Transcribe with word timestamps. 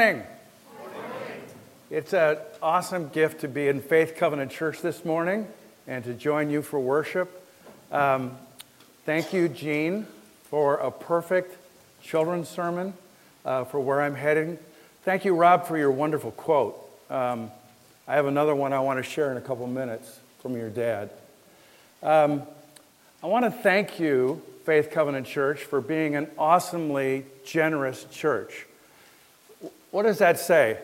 morning. 0.00 0.24
It's 1.88 2.12
an 2.14 2.38
awesome 2.60 3.10
gift 3.10 3.42
to 3.42 3.48
be 3.48 3.68
in 3.68 3.80
Faith 3.80 4.16
Covenant 4.16 4.50
Church 4.50 4.82
this 4.82 5.04
morning 5.04 5.46
and 5.86 6.02
to 6.02 6.14
join 6.14 6.50
you 6.50 6.62
for 6.62 6.80
worship. 6.80 7.48
Um, 7.92 8.36
thank 9.06 9.32
you, 9.32 9.48
Gene, 9.48 10.08
for 10.50 10.78
a 10.78 10.90
perfect 10.90 11.56
children's 12.02 12.48
sermon 12.48 12.94
uh, 13.44 13.62
for 13.66 13.78
where 13.78 14.02
I'm 14.02 14.16
heading. 14.16 14.58
Thank 15.04 15.24
you, 15.24 15.36
Rob, 15.36 15.64
for 15.64 15.78
your 15.78 15.92
wonderful 15.92 16.32
quote. 16.32 16.74
Um, 17.08 17.52
I 18.08 18.16
have 18.16 18.26
another 18.26 18.56
one 18.56 18.72
I 18.72 18.80
want 18.80 18.98
to 18.98 19.08
share 19.08 19.30
in 19.30 19.36
a 19.36 19.40
couple 19.40 19.68
minutes 19.68 20.18
from 20.42 20.56
your 20.56 20.70
dad. 20.70 21.10
Um, 22.02 22.42
I 23.22 23.28
want 23.28 23.44
to 23.44 23.52
thank 23.52 24.00
you, 24.00 24.42
Faith 24.66 24.90
Covenant 24.90 25.28
Church, 25.28 25.60
for 25.62 25.80
being 25.80 26.16
an 26.16 26.26
awesomely 26.36 27.26
generous 27.44 28.06
church. 28.10 28.66
What 29.94 30.02
does 30.02 30.18
that 30.18 30.40
say? 30.40 30.78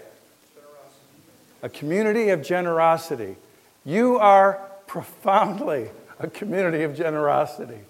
A 1.64 1.68
community 1.68 2.28
of 2.28 2.44
generosity. 2.44 3.34
You 3.84 4.18
are 4.18 4.70
profoundly 4.86 5.90
a 6.20 6.28
community 6.28 6.84
of 6.84 6.96
generosity. 6.96 7.80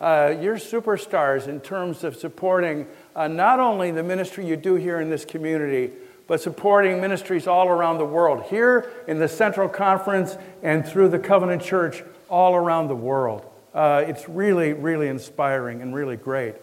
Uh, 0.00 0.36
you're 0.40 0.58
superstars 0.58 1.48
in 1.48 1.58
terms 1.58 2.04
of 2.04 2.14
supporting 2.14 2.86
uh, 3.16 3.26
not 3.26 3.58
only 3.58 3.90
the 3.90 4.04
ministry 4.04 4.46
you 4.46 4.54
do 4.54 4.76
here 4.76 5.00
in 5.00 5.10
this 5.10 5.24
community, 5.24 5.90
but 6.28 6.40
supporting 6.40 7.00
ministries 7.00 7.48
all 7.48 7.66
around 7.66 7.98
the 7.98 8.04
world, 8.04 8.44
here 8.44 8.88
in 9.08 9.18
the 9.18 9.26
Central 9.26 9.68
Conference 9.68 10.36
and 10.62 10.86
through 10.86 11.08
the 11.08 11.18
Covenant 11.18 11.60
Church 11.60 12.04
all 12.28 12.54
around 12.54 12.86
the 12.86 12.94
world. 12.94 13.44
Uh, 13.74 14.04
it's 14.06 14.28
really, 14.28 14.74
really 14.74 15.08
inspiring 15.08 15.82
and 15.82 15.92
really 15.92 16.16
great. 16.16 16.54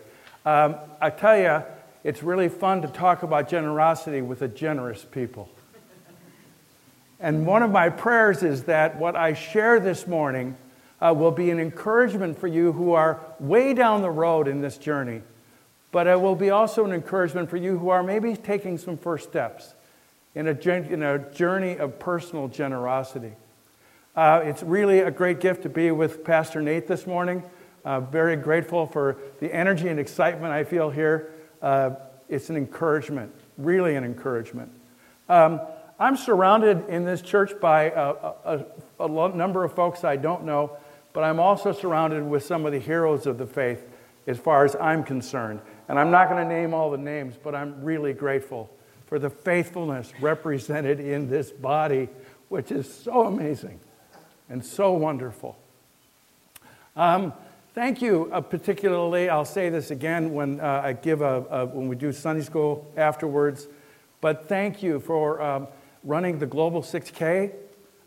Um, 0.45 0.77
I 1.01 1.09
tell 1.09 1.37
you, 1.37 1.63
it's 2.03 2.23
really 2.23 2.49
fun 2.49 2.81
to 2.81 2.87
talk 2.87 3.23
about 3.23 3.49
generosity 3.49 4.21
with 4.21 4.41
a 4.41 4.47
generous 4.47 5.05
people. 5.05 5.49
And 7.19 7.45
one 7.45 7.63
of 7.63 7.71
my 7.71 7.89
prayers 7.89 8.43
is 8.43 8.63
that 8.63 8.97
what 8.97 9.15
I 9.15 9.33
share 9.33 9.79
this 9.79 10.07
morning 10.07 10.55
uh, 11.01 11.13
will 11.15 11.31
be 11.31 11.49
an 11.49 11.59
encouragement 11.59 12.39
for 12.39 12.47
you 12.47 12.71
who 12.71 12.93
are 12.93 13.19
way 13.39 13.73
down 13.73 14.01
the 14.01 14.11
road 14.11 14.47
in 14.47 14.61
this 14.61 14.77
journey, 14.77 15.21
but 15.91 16.07
it 16.07 16.19
will 16.19 16.35
be 16.35 16.49
also 16.49 16.85
an 16.85 16.93
encouragement 16.93 17.49
for 17.49 17.57
you 17.57 17.77
who 17.77 17.89
are 17.89 18.03
maybe 18.03 18.35
taking 18.35 18.77
some 18.77 18.97
first 18.97 19.27
steps 19.29 19.73
in 20.35 20.47
a, 20.47 20.51
in 20.51 21.03
a 21.03 21.19
journey 21.31 21.77
of 21.77 21.99
personal 21.99 22.47
generosity. 22.47 23.33
Uh, 24.15 24.41
it's 24.43 24.63
really 24.63 24.99
a 24.99 25.11
great 25.11 25.39
gift 25.41 25.63
to 25.63 25.69
be 25.69 25.91
with 25.91 26.23
Pastor 26.23 26.61
Nate 26.61 26.87
this 26.87 27.05
morning. 27.05 27.43
Uh, 27.83 27.99
very 27.99 28.35
grateful 28.35 28.85
for 28.85 29.17
the 29.39 29.53
energy 29.53 29.87
and 29.87 29.99
excitement 29.99 30.53
I 30.53 30.63
feel 30.63 30.89
here. 30.89 31.33
Uh, 31.61 31.91
it's 32.27 32.49
an 32.49 32.57
encouragement, 32.57 33.33
really 33.57 33.95
an 33.95 34.03
encouragement. 34.03 34.71
Um, 35.27 35.61
I'm 35.99 36.15
surrounded 36.15 36.87
in 36.87 37.03
this 37.03 37.21
church 37.21 37.59
by 37.59 37.85
a, 37.89 38.13
a, 38.45 38.65
a, 38.99 39.29
number 39.35 39.63
of 39.63 39.73
folks 39.73 40.03
I 40.03 40.15
don't 40.15 40.45
know, 40.45 40.77
but 41.11 41.23
I'm 41.23 41.39
also 41.39 41.73
surrounded 41.73 42.23
with 42.23 42.45
some 42.45 42.65
of 42.65 42.71
the 42.71 42.79
heroes 42.79 43.25
of 43.25 43.37
the 43.37 43.45
faith 43.45 43.83
as 44.25 44.37
far 44.37 44.63
as 44.63 44.75
I'm 44.77 45.03
concerned. 45.03 45.59
And 45.89 45.99
I'm 45.99 46.11
not 46.11 46.29
going 46.29 46.41
to 46.41 46.47
name 46.47 46.73
all 46.73 46.91
the 46.91 46.97
names, 46.97 47.35
but 47.41 47.53
I'm 47.53 47.83
really 47.83 48.13
grateful 48.13 48.69
for 49.07 49.19
the 49.19 49.29
faithfulness 49.29 50.13
represented 50.21 50.99
in 50.99 51.29
this 51.29 51.51
body, 51.51 52.07
which 52.47 52.71
is 52.71 52.91
so 52.91 53.25
amazing 53.25 53.79
and 54.49 54.63
so 54.63 54.93
wonderful. 54.93 55.57
Um, 56.95 57.33
thank 57.79 58.01
you, 58.01 58.29
uh, 58.33 58.41
particularly. 58.41 59.29
I'll 59.29 59.45
say 59.45 59.69
this 59.69 59.89
again 59.89 60.33
when 60.33 60.59
uh, 60.59 60.81
I 60.83 60.91
give 60.91 61.21
a, 61.21 61.45
a, 61.49 61.65
when 61.65 61.87
we 61.87 61.95
do 61.95 62.11
Sunday 62.11 62.43
school 62.43 62.85
afterwards. 62.97 63.69
But 64.19 64.49
thank 64.49 64.83
you 64.83 64.99
for 64.99 65.41
um, 65.41 65.65
running 66.03 66.39
the 66.39 66.45
Global 66.45 66.81
6K, 66.81 67.53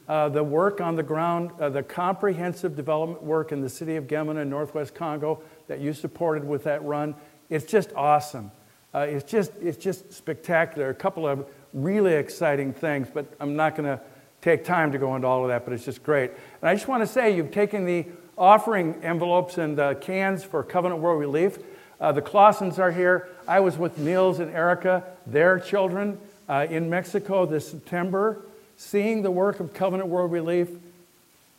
uh, 0.09 0.29
the 0.29 0.45
work 0.45 0.83
on 0.83 0.95
the 0.95 1.03
ground, 1.03 1.53
uh, 1.59 1.71
the 1.71 1.83
comprehensive 1.83 2.77
development 2.77 3.23
work 3.23 3.51
in 3.51 3.63
the 3.63 3.69
city 3.71 3.97
of 3.97 4.07
Gemena, 4.07 4.47
Northwest 4.47 4.95
Congo, 4.95 5.41
that 5.69 5.81
you 5.81 5.95
supported 5.95 6.45
with 6.45 6.65
that 6.65 6.85
run. 6.85 7.15
It's 7.49 7.65
just 7.65 7.95
awesome. 7.95 8.53
Uh, 8.95 9.07
it's 9.09 9.25
just 9.25 9.53
it's 9.63 9.79
just 9.79 10.13
spectacular. 10.13 10.91
A 10.91 10.95
couple 10.95 11.27
of 11.27 11.47
really 11.73 12.13
exciting 12.13 12.75
things, 12.75 13.09
but 13.11 13.25
I'm 13.41 13.57
not 13.57 13.75
going 13.77 13.87
to 13.87 14.03
take 14.43 14.67
time 14.67 14.93
to 14.93 14.99
go 14.99 15.17
into 15.17 15.27
all 15.27 15.41
of 15.45 15.49
that, 15.49 15.65
but 15.65 15.73
it's 15.73 15.87
just 15.87 16.03
great. 16.03 16.31
And 16.61 16.69
I 16.69 16.75
just 16.75 16.89
want 16.89 17.03
to 17.03 17.07
say 17.07 17.35
you've 17.35 17.53
taken 17.53 17.87
the 17.87 18.05
offering 18.37 18.95
envelopes 19.03 19.59
and 19.59 19.79
uh, 19.79 19.95
cans 19.95 20.45
for 20.45 20.63
Covenant 20.63 21.01
World 21.01 21.21
Relief. 21.21 21.59
Uh, 22.01 22.13
the 22.13 22.23
Clausens 22.23 22.79
are 22.79 22.91
here. 22.91 23.29
I 23.47 23.61
was 23.61 23.79
with 23.79 23.99
Niels 23.99 24.41
and 24.41 24.51
Erica, 24.51 25.05
their 25.27 25.59
children, 25.59 26.19
uh, 26.49 26.67
in 26.69 26.91
Mexico 26.91 27.47
this 27.47 27.71
September, 27.71 28.43
seeing 28.77 29.23
the 29.23 29.31
work 29.31 29.61
of 29.61 29.73
Covenant 29.73 30.09
World 30.09 30.33
Relief. 30.33 30.69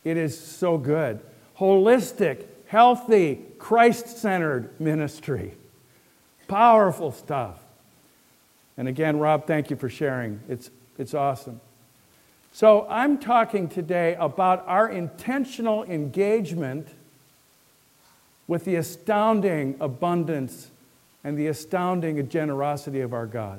It 0.04 0.16
is 0.16 0.38
so 0.38 0.76
good. 0.76 1.20
Holistic, 1.58 2.44
healthy, 2.66 3.40
Christ 3.58 4.18
centered 4.18 4.78
ministry. 4.80 5.54
Powerful 6.48 7.12
stuff. 7.12 7.58
And 8.76 8.88
again, 8.88 9.18
Rob, 9.18 9.46
thank 9.46 9.70
you 9.70 9.76
for 9.76 9.88
sharing. 9.88 10.40
It's, 10.48 10.70
it's 10.98 11.14
awesome. 11.14 11.60
So, 12.54 12.86
I'm 12.88 13.18
talking 13.18 13.66
today 13.66 14.14
about 14.16 14.62
our 14.68 14.88
intentional 14.88 15.82
engagement 15.82 16.86
with 18.46 18.64
the 18.64 18.76
astounding 18.76 19.74
abundance 19.80 20.70
and 21.24 21.36
the 21.36 21.48
astounding 21.48 22.28
generosity 22.28 23.00
of 23.00 23.12
our 23.12 23.26
God. 23.26 23.58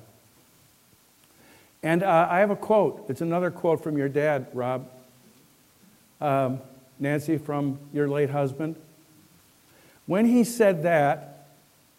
And 1.83 2.03
uh, 2.03 2.29
I 2.31 2.39
have 2.39 2.51
a 2.51 2.56
quote. 2.56 3.06
It's 3.09 3.19
another 3.19 3.51
quote 3.51 3.83
from 3.83 3.97
your 3.97 4.07
dad, 4.07 4.47
Rob. 4.53 4.89
Um, 6.22 6.62
Nancy, 6.97 7.38
from 7.38 7.79
your 7.91 8.07
late 8.07 8.29
husband. 8.29 8.77
When 10.06 10.25
he 10.25 10.45
said 10.45 10.83
that, 10.83 11.47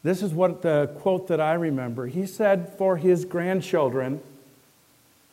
this 0.03 0.23
is 0.23 0.33
what 0.33 0.63
the 0.63 0.91
quote 1.01 1.29
that 1.29 1.43
I 1.43 1.53
remember. 1.53 2.07
He 2.07 2.25
said 2.25 2.73
for 2.79 2.97
his 2.97 3.27
grandchildren, 3.27 4.23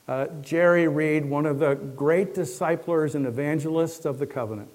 uh, 0.08 0.28
Jerry 0.42 0.88
Reed, 0.88 1.26
one 1.26 1.46
of 1.46 1.60
the 1.60 1.76
great 1.76 2.34
disciplers 2.34 3.16
and 3.16 3.26
evangelists 3.26 4.06
of 4.06 4.20
the 4.20 4.28
covenant. 4.28 4.70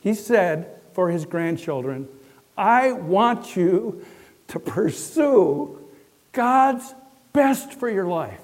He 0.00 0.14
said 0.14 0.80
for 0.94 1.10
his 1.10 1.24
grandchildren, 1.24 2.08
I 2.56 2.92
want 2.92 3.56
you 3.56 4.04
to 4.48 4.58
pursue 4.58 5.78
God's 6.32 6.94
best 7.32 7.72
for 7.72 7.88
your 7.88 8.06
life, 8.06 8.40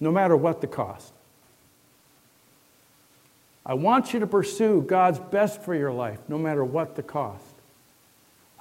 no 0.00 0.10
matter 0.10 0.36
what 0.36 0.60
the 0.60 0.66
cost. 0.66 1.12
I 3.64 3.74
want 3.74 4.14
you 4.14 4.20
to 4.20 4.26
pursue 4.26 4.82
God's 4.82 5.18
best 5.18 5.62
for 5.62 5.74
your 5.74 5.92
life, 5.92 6.18
no 6.26 6.38
matter 6.38 6.64
what 6.64 6.96
the 6.96 7.02
cost. 7.02 7.44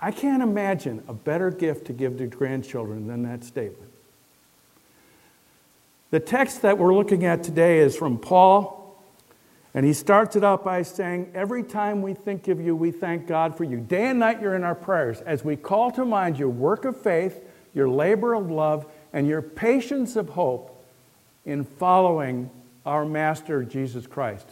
I 0.02 0.12
can't 0.12 0.44
imagine 0.44 1.03
a 1.08 1.14
better 1.14 1.50
gift 1.50 1.88
to 1.88 1.94
give 1.94 2.18
to 2.18 2.28
grandchildren 2.28 3.08
than 3.08 3.24
that 3.24 3.44
statement. 3.44 3.89
The 6.12 6.20
text 6.20 6.64
that 6.64 6.80
we're 6.80 6.96
looking 6.96 7.24
at 7.25 7.44
today 7.44 7.80
is 7.80 7.96
from 7.96 8.18
Paul, 8.18 9.00
and 9.75 9.86
he 9.86 9.94
starts 9.94 10.36
it 10.36 10.44
out 10.44 10.66
by 10.66 10.81
saying, 10.81 11.31
Every 11.36 11.62
time 11.62 12.02
we 12.02 12.16
think 12.16 12.47
of 12.47 12.59
you, 12.59 12.75
we 12.75 12.90
thank 12.90 13.28
God 13.28 13.56
for 13.56 13.64
you. 13.64 13.78
Day 13.78 14.08
and 14.08 14.18
night, 14.18 14.42
you're 14.42 14.56
in 14.56 14.64
our 14.64 14.74
prayers 14.74 15.22
as 15.22 15.46
we 15.46 15.56
call 15.56 15.92
to 15.92 16.03
mind 16.03 16.40
your 16.40 16.50
work 16.50 16.84
of 16.84 17.00
faith, 17.00 17.44
your 17.75 17.88
labor 17.88 18.34
of 18.34 18.50
love, 18.50 18.88
and 19.14 19.28
your 19.28 19.44
patience 19.44 20.16
of 20.16 20.30
hope 20.30 20.84
in 21.46 21.64
following 21.64 22.50
our 22.88 23.06
Master, 23.06 23.64
Jesus 23.64 24.08
Christ. 24.08 24.48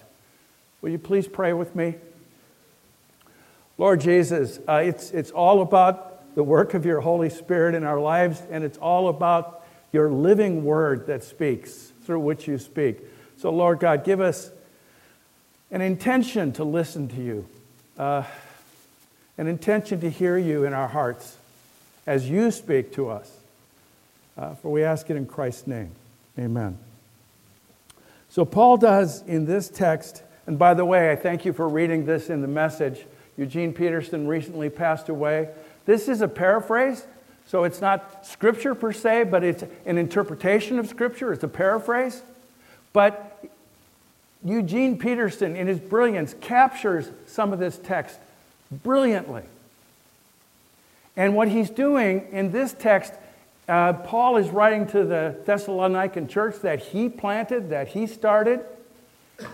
Will 0.81 0.91
you 0.91 0.99
please 0.99 1.27
pray 1.27 1.53
with 1.53 1.75
me? 1.75 1.95
Lord 3.79 3.99
Jesus, 3.99 4.59
uh, 4.69 4.83
it's, 4.85 5.09
it's 5.09 5.31
all 5.31 5.61
about 5.63 6.35
the 6.35 6.43
work 6.43 6.75
of 6.75 6.85
your 6.85 7.01
Holy 7.01 7.31
Spirit 7.31 7.73
in 7.73 7.83
our 7.83 7.99
lives, 7.99 8.43
and 8.51 8.63
it's 8.63 8.77
all 8.77 9.07
about 9.07 9.66
your 9.91 10.09
living 10.09 10.63
word 10.63 11.07
that 11.07 11.23
speaks, 11.23 11.91
through 12.03 12.19
which 12.19 12.47
you 12.47 12.57
speak. 12.57 12.99
So, 13.37 13.51
Lord 13.51 13.79
God, 13.79 14.03
give 14.03 14.19
us 14.19 14.51
an 15.71 15.81
intention 15.81 16.53
to 16.53 16.63
listen 16.63 17.07
to 17.09 17.21
you, 17.21 17.47
uh, 17.97 18.23
an 19.37 19.47
intention 19.47 20.01
to 20.01 20.09
hear 20.09 20.37
you 20.37 20.65
in 20.65 20.73
our 20.73 20.87
hearts 20.87 21.37
as 22.05 22.29
you 22.29 22.51
speak 22.51 22.93
to 22.93 23.09
us. 23.09 23.31
Uh, 24.37 24.55
for 24.55 24.71
we 24.71 24.83
ask 24.83 25.09
it 25.09 25.15
in 25.15 25.25
Christ's 25.25 25.67
name. 25.67 25.91
Amen. 26.37 26.77
So, 28.29 28.45
Paul 28.45 28.77
does 28.77 29.21
in 29.23 29.45
this 29.45 29.69
text, 29.69 30.23
and 30.45 30.59
by 30.59 30.73
the 30.73 30.85
way, 30.85 31.11
I 31.11 31.15
thank 31.15 31.45
you 31.45 31.53
for 31.53 31.67
reading 31.67 32.05
this 32.05 32.29
in 32.29 32.41
the 32.41 32.47
message. 32.47 33.05
Eugene 33.37 33.73
Peterson 33.73 34.27
recently 34.27 34.69
passed 34.69 35.09
away. 35.09 35.49
This 35.85 36.07
is 36.07 36.21
a 36.21 36.27
paraphrase 36.27 37.05
so 37.47 37.63
it's 37.63 37.81
not 37.81 38.25
scripture 38.25 38.75
per 38.75 38.91
se, 38.91 39.25
but 39.25 39.43
it's 39.43 39.63
an 39.85 39.97
interpretation 39.97 40.77
of 40.77 40.87
scripture. 40.87 41.33
It's 41.33 41.43
a 41.43 41.47
paraphrase. 41.47 42.21
But 42.93 43.43
Eugene 44.43 44.99
Peterson, 44.99 45.55
in 45.55 45.67
his 45.67 45.79
brilliance, 45.79 46.35
captures 46.39 47.09
some 47.25 47.53
of 47.53 47.59
this 47.59 47.77
text 47.77 48.19
brilliantly. 48.71 49.43
And 51.15 51.35
what 51.35 51.47
he's 51.47 51.69
doing 51.69 52.27
in 52.31 52.51
this 52.51 52.73
text 52.73 53.13
Uh, 53.67 53.91
Paul 53.91 54.37
is 54.37 54.49
writing 54.49 54.87
to 54.87 55.03
the 55.03 55.35
Thessalonican 55.45 56.29
church 56.29 56.61
that 56.61 56.79
he 56.79 57.09
planted, 57.09 57.69
that 57.69 57.89
he 57.89 58.07
started, 58.07 58.61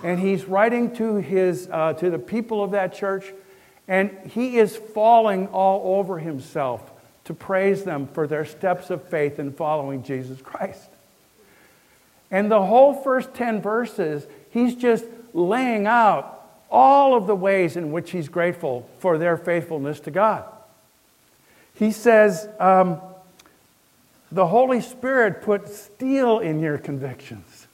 and 0.03 0.19
he's 0.19 0.45
writing 0.45 0.95
to, 0.97 1.15
his, 1.15 1.67
uh, 1.71 1.93
to 1.93 2.11
the 2.11 2.19
people 2.19 2.63
of 2.63 2.69
that 2.71 2.93
church, 2.93 3.33
and 3.87 4.11
he 4.29 4.59
is 4.59 4.77
falling 4.77 5.47
all 5.47 5.97
over 5.97 6.19
himself 6.19 6.92
to 7.25 7.33
praise 7.33 7.83
them 7.83 8.07
for 8.07 8.27
their 8.27 8.45
steps 8.45 8.89
of 8.89 9.03
faith 9.07 9.39
in 9.39 9.53
following 9.53 10.03
Jesus 10.03 10.41
Christ. 10.41 10.89
And 12.29 12.49
the 12.49 12.63
whole 12.63 12.93
first 12.93 13.33
10 13.33 13.61
verses, 13.61 14.25
he's 14.49 14.75
just 14.75 15.05
laying 15.33 15.87
out 15.87 16.43
all 16.69 17.15
of 17.15 17.27
the 17.27 17.35
ways 17.35 17.77
in 17.77 17.91
which 17.91 18.11
he's 18.11 18.27
grateful 18.27 18.89
for 18.99 19.17
their 19.17 19.37
faithfulness 19.37 19.99
to 20.01 20.11
God. 20.11 20.43
He 21.75 21.91
says, 21.91 22.49
um, 22.59 22.99
The 24.31 24.47
Holy 24.47 24.81
Spirit 24.81 25.43
put 25.43 25.69
steel 25.69 26.39
in 26.39 26.59
your 26.59 26.79
convictions. 26.79 27.67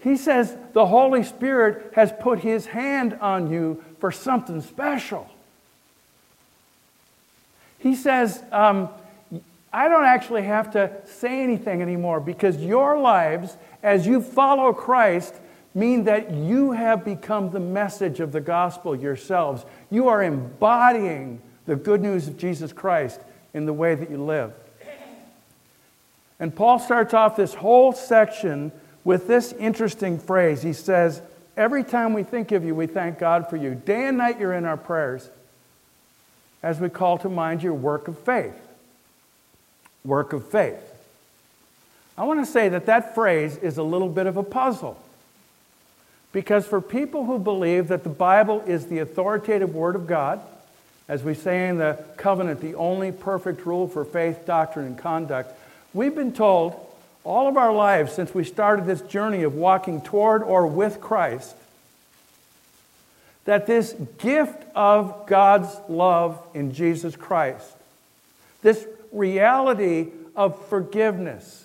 He 0.00 0.16
says, 0.16 0.54
The 0.74 0.86
Holy 0.86 1.22
Spirit 1.22 1.92
has 1.94 2.12
put 2.20 2.40
his 2.40 2.66
hand 2.66 3.14
on 3.20 3.50
you 3.50 3.82
for 4.00 4.12
something 4.12 4.60
special. 4.60 5.30
He 7.82 7.96
says, 7.96 8.42
um, 8.52 8.88
I 9.72 9.88
don't 9.88 10.04
actually 10.04 10.42
have 10.42 10.70
to 10.72 10.92
say 11.04 11.42
anything 11.42 11.82
anymore 11.82 12.20
because 12.20 12.58
your 12.58 12.96
lives, 12.96 13.56
as 13.82 14.06
you 14.06 14.22
follow 14.22 14.72
Christ, 14.72 15.34
mean 15.74 16.04
that 16.04 16.30
you 16.30 16.72
have 16.72 17.04
become 17.04 17.50
the 17.50 17.58
message 17.58 18.20
of 18.20 18.30
the 18.30 18.40
gospel 18.40 18.94
yourselves. 18.94 19.64
You 19.90 20.08
are 20.08 20.22
embodying 20.22 21.40
the 21.66 21.74
good 21.74 22.00
news 22.00 22.28
of 22.28 22.36
Jesus 22.36 22.72
Christ 22.72 23.20
in 23.52 23.66
the 23.66 23.72
way 23.72 23.96
that 23.96 24.10
you 24.10 24.22
live. 24.22 24.52
And 26.38 26.54
Paul 26.54 26.78
starts 26.78 27.14
off 27.14 27.34
this 27.34 27.54
whole 27.54 27.92
section 27.92 28.70
with 29.02 29.26
this 29.26 29.52
interesting 29.54 30.20
phrase. 30.20 30.62
He 30.62 30.72
says, 30.72 31.20
Every 31.56 31.84
time 31.84 32.14
we 32.14 32.22
think 32.22 32.52
of 32.52 32.64
you, 32.64 32.74
we 32.74 32.86
thank 32.86 33.18
God 33.18 33.50
for 33.50 33.56
you. 33.56 33.74
Day 33.74 34.06
and 34.06 34.18
night, 34.18 34.38
you're 34.38 34.54
in 34.54 34.64
our 34.64 34.76
prayers 34.76 35.30
as 36.62 36.80
we 36.80 36.88
call 36.88 37.18
to 37.18 37.28
mind 37.28 37.62
your 37.62 37.74
work 37.74 38.08
of 38.08 38.18
faith 38.18 38.54
work 40.04 40.32
of 40.32 40.46
faith. 40.48 40.80
I 42.16 42.24
want 42.24 42.44
to 42.44 42.50
say 42.50 42.68
that 42.70 42.86
that 42.86 43.14
phrase 43.14 43.56
is 43.56 43.78
a 43.78 43.82
little 43.82 44.08
bit 44.08 44.26
of 44.26 44.36
a 44.36 44.42
puzzle. 44.42 45.00
Because 46.32 46.66
for 46.66 46.80
people 46.80 47.26
who 47.26 47.38
believe 47.38 47.88
that 47.88 48.04
the 48.04 48.10
Bible 48.10 48.62
is 48.66 48.86
the 48.86 49.00
authoritative 49.00 49.74
Word 49.74 49.96
of 49.96 50.06
God, 50.06 50.40
as 51.08 51.22
we 51.22 51.34
say 51.34 51.68
in 51.68 51.78
the 51.78 52.02
covenant, 52.16 52.60
the 52.60 52.74
only 52.74 53.12
perfect 53.12 53.66
rule 53.66 53.86
for 53.86 54.04
faith, 54.04 54.46
doctrine, 54.46 54.86
and 54.86 54.98
conduct, 54.98 55.52
we've 55.92 56.14
been 56.14 56.32
told 56.32 56.74
all 57.24 57.48
of 57.48 57.56
our 57.56 57.72
lives 57.72 58.12
since 58.12 58.34
we 58.34 58.44
started 58.44 58.86
this 58.86 59.02
journey 59.02 59.42
of 59.42 59.54
walking 59.54 60.00
toward 60.00 60.42
or 60.42 60.66
with 60.66 61.00
Christ 61.00 61.54
that 63.44 63.66
this 63.66 63.94
gift 64.18 64.64
of 64.74 65.26
God's 65.26 65.68
love 65.88 66.40
in 66.54 66.72
Jesus 66.72 67.16
Christ, 67.16 67.76
this 68.62 68.86
reality 69.10 70.08
of 70.36 70.64
forgiveness, 70.66 71.64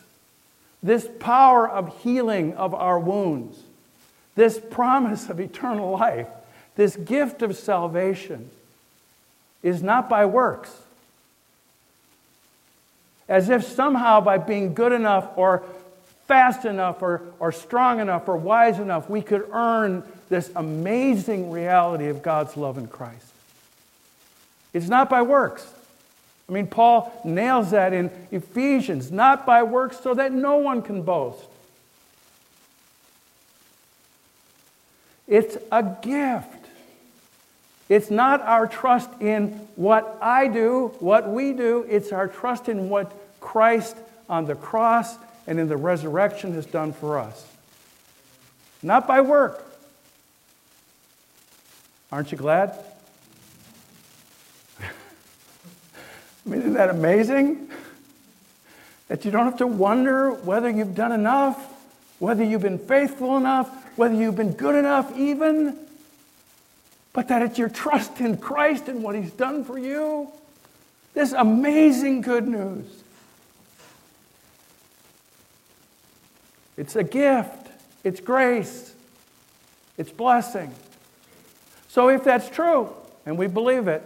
this 0.81 1.07
power 1.19 1.69
of 1.69 2.01
healing 2.01 2.53
of 2.55 2.73
our 2.73 2.99
wounds, 2.99 3.59
this 4.35 4.59
promise 4.71 5.29
of 5.29 5.39
eternal 5.39 5.91
life, 5.91 6.27
this 6.75 6.95
gift 6.95 7.41
of 7.41 7.55
salvation 7.55 8.49
is 9.63 9.81
not 9.81 10.09
by 10.09 10.25
works. 10.25 10.75
As 13.27 13.49
if 13.49 13.63
somehow 13.63 14.21
by 14.21 14.37
being 14.37 14.73
good 14.73 14.93
enough 14.93 15.29
or 15.35 15.63
fast 16.27 16.65
enough 16.65 17.01
or, 17.01 17.21
or 17.39 17.51
strong 17.51 17.99
enough 17.99 18.27
or 18.27 18.37
wise 18.37 18.79
enough, 18.79 19.09
we 19.09 19.21
could 19.21 19.47
earn 19.51 20.03
this 20.29 20.51
amazing 20.55 21.51
reality 21.51 22.07
of 22.07 22.21
God's 22.21 22.57
love 22.57 22.77
in 22.77 22.87
Christ. 22.87 23.25
It's 24.73 24.87
not 24.87 25.09
by 25.09 25.21
works. 25.21 25.67
I 26.49 26.53
mean, 26.53 26.67
Paul 26.67 27.11
nails 27.25 27.71
that 27.71 27.93
in 27.93 28.09
Ephesians, 28.31 29.11
not 29.11 29.45
by 29.45 29.63
works 29.63 29.99
so 29.99 30.13
that 30.13 30.31
no 30.31 30.57
one 30.57 30.81
can 30.81 31.01
boast. 31.01 31.43
It's 35.27 35.57
a 35.71 35.83
gift. 36.01 36.53
It's 37.89 38.09
not 38.09 38.41
our 38.41 38.67
trust 38.67 39.09
in 39.21 39.47
what 39.75 40.17
I 40.21 40.47
do, 40.47 40.93
what 40.99 41.29
we 41.29 41.53
do. 41.53 41.85
It's 41.89 42.11
our 42.11 42.27
trust 42.27 42.69
in 42.69 42.89
what 42.89 43.11
Christ 43.41 43.97
on 44.29 44.45
the 44.45 44.55
cross 44.55 45.17
and 45.47 45.59
in 45.59 45.67
the 45.67 45.77
resurrection 45.77 46.53
has 46.53 46.65
done 46.65 46.93
for 46.93 47.17
us. 47.19 47.45
Not 48.81 49.07
by 49.07 49.21
work. 49.21 49.66
Aren't 52.11 52.31
you 52.31 52.37
glad? 52.37 52.71
I 54.79 54.83
mean, 56.45 56.61
isn't 56.61 56.73
that 56.73 56.89
amazing? 56.89 57.69
That 59.09 59.25
you 59.25 59.31
don't 59.31 59.45
have 59.45 59.57
to 59.57 59.67
wonder 59.67 60.31
whether 60.31 60.69
you've 60.69 60.95
done 60.95 61.11
enough, 61.11 61.61
whether 62.19 62.43
you've 62.43 62.61
been 62.61 62.79
faithful 62.79 63.37
enough, 63.37 63.69
whether 63.97 64.15
you've 64.15 64.35
been 64.35 64.53
good 64.53 64.75
enough, 64.75 65.15
even, 65.17 65.77
but 67.13 67.27
that 67.27 67.41
it's 67.41 67.57
your 67.57 67.69
trust 67.69 68.21
in 68.21 68.37
Christ 68.37 68.87
and 68.87 69.03
what 69.03 69.15
He's 69.15 69.31
done 69.31 69.65
for 69.65 69.77
you. 69.77 70.31
This 71.13 71.33
amazing 71.33 72.21
good 72.21 72.47
news. 72.47 72.85
It's 76.77 76.95
a 76.95 77.03
gift, 77.03 77.67
it's 78.03 78.19
grace, 78.19 78.93
it's 79.97 80.11
blessing. 80.11 80.71
So, 81.97 82.09
if 82.09 82.23
that's 82.23 82.47
true, 82.47 82.93
and 83.25 83.39
we 83.39 83.47
believe 83.47 83.87
it, 83.87 84.03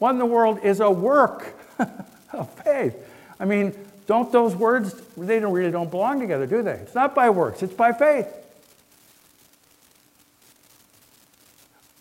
one 0.00 0.18
the 0.18 0.26
world 0.26 0.58
is 0.64 0.80
a 0.80 0.90
work 0.90 1.54
of 2.32 2.50
faith? 2.64 2.96
I 3.38 3.44
mean, 3.44 3.76
don't 4.08 4.32
those 4.32 4.56
words, 4.56 4.92
they 5.16 5.38
don't, 5.38 5.52
really 5.52 5.70
don't 5.70 5.88
belong 5.88 6.18
together, 6.18 6.46
do 6.46 6.62
they? 6.62 6.72
It's 6.72 6.96
not 6.96 7.14
by 7.14 7.30
works, 7.30 7.62
it's 7.62 7.72
by 7.72 7.92
faith. 7.92 8.26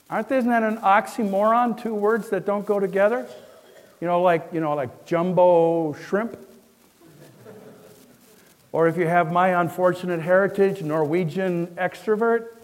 Aren't 0.10 0.32
isn't 0.32 0.50
that 0.50 0.64
an 0.64 0.78
oxymoron? 0.78 1.80
Two 1.80 1.94
words 1.94 2.32
that 2.32 2.48
don't 2.48 2.66
go 2.66 2.80
together? 2.80 3.28
You 4.02 4.08
know, 4.08 4.24
like 4.24 4.50
you 4.54 4.60
know, 4.60 4.74
like 4.74 5.06
jumbo 5.06 5.94
shrimp. 5.94 6.36
or 8.72 8.88
if 8.88 8.98
you 8.98 9.06
have 9.06 9.32
my 9.32 9.62
unfortunate 9.62 10.22
heritage, 10.22 10.82
Norwegian 10.82 11.68
extrovert. 11.76 12.55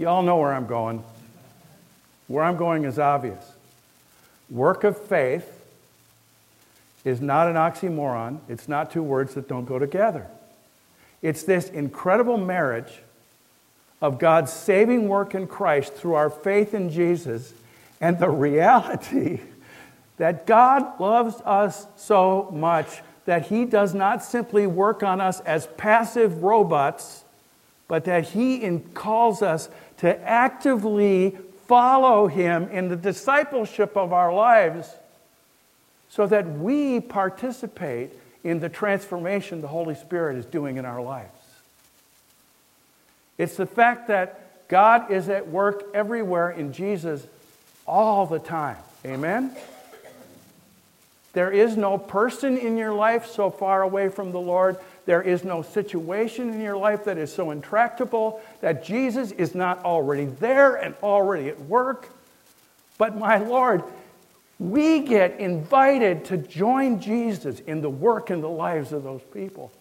You 0.00 0.08
all 0.08 0.22
know 0.22 0.38
where 0.38 0.54
I'm 0.54 0.66
going. 0.66 1.04
Where 2.26 2.42
I'm 2.42 2.56
going 2.56 2.84
is 2.84 2.98
obvious. 2.98 3.44
Work 4.48 4.82
of 4.82 4.98
faith 4.98 5.62
is 7.04 7.20
not 7.20 7.48
an 7.48 7.56
oxymoron, 7.56 8.38
it's 8.48 8.66
not 8.66 8.90
two 8.90 9.02
words 9.02 9.34
that 9.34 9.46
don't 9.46 9.66
go 9.66 9.78
together. 9.78 10.26
It's 11.20 11.42
this 11.42 11.68
incredible 11.68 12.38
marriage 12.38 12.90
of 14.00 14.18
God's 14.18 14.50
saving 14.50 15.06
work 15.06 15.34
in 15.34 15.46
Christ 15.46 15.92
through 15.92 16.14
our 16.14 16.30
faith 16.30 16.72
in 16.72 16.88
Jesus 16.88 17.52
and 18.00 18.18
the 18.18 18.30
reality 18.30 19.40
that 20.16 20.46
God 20.46 20.98
loves 20.98 21.42
us 21.44 21.86
so 21.96 22.48
much 22.54 23.02
that 23.26 23.48
He 23.48 23.66
does 23.66 23.92
not 23.92 24.24
simply 24.24 24.66
work 24.66 25.02
on 25.02 25.20
us 25.20 25.40
as 25.40 25.66
passive 25.76 26.42
robots, 26.42 27.22
but 27.86 28.06
that 28.06 28.30
He 28.30 28.80
calls 28.94 29.42
us 29.42 29.68
to 30.00 30.20
actively 30.26 31.36
follow 31.66 32.26
Him 32.26 32.68
in 32.70 32.88
the 32.88 32.96
discipleship 32.96 33.96
of 33.96 34.12
our 34.12 34.32
lives 34.32 34.88
so 36.08 36.26
that 36.26 36.58
we 36.58 37.00
participate 37.00 38.10
in 38.42 38.60
the 38.60 38.68
transformation 38.68 39.60
the 39.60 39.68
Holy 39.68 39.94
Spirit 39.94 40.36
is 40.36 40.46
doing 40.46 40.76
in 40.76 40.84
our 40.84 41.02
lives. 41.02 41.30
It's 43.38 43.56
the 43.56 43.66
fact 43.66 44.08
that 44.08 44.68
God 44.68 45.10
is 45.10 45.28
at 45.28 45.48
work 45.48 45.84
everywhere 45.94 46.50
in 46.50 46.72
Jesus 46.72 47.26
all 47.86 48.26
the 48.26 48.38
time. 48.38 48.76
Amen? 49.04 49.54
There 51.32 51.50
is 51.50 51.76
no 51.76 51.96
person 51.96 52.58
in 52.58 52.76
your 52.76 52.92
life 52.92 53.26
so 53.26 53.50
far 53.50 53.82
away 53.82 54.08
from 54.08 54.32
the 54.32 54.40
Lord 54.40 54.78
there 55.10 55.22
is 55.22 55.42
no 55.42 55.62
situation 55.62 56.50
in 56.50 56.60
your 56.60 56.76
life 56.76 57.04
that 57.06 57.18
is 57.18 57.32
so 57.34 57.50
intractable 57.50 58.40
that 58.60 58.84
Jesus 58.84 59.32
is 59.32 59.56
not 59.56 59.84
already 59.84 60.26
there 60.26 60.76
and 60.76 60.94
already 61.02 61.48
at 61.48 61.60
work. 61.62 62.10
But 62.96 63.16
my 63.16 63.38
Lord, 63.38 63.82
we 64.60 65.00
get 65.00 65.40
invited 65.40 66.26
to 66.26 66.36
join 66.36 67.00
Jesus 67.00 67.58
in 67.58 67.80
the 67.80 67.90
work 67.90 68.30
and 68.30 68.40
the 68.40 68.48
lives 68.48 68.92
of 68.92 69.02
those 69.02 69.22
people. 69.32 69.72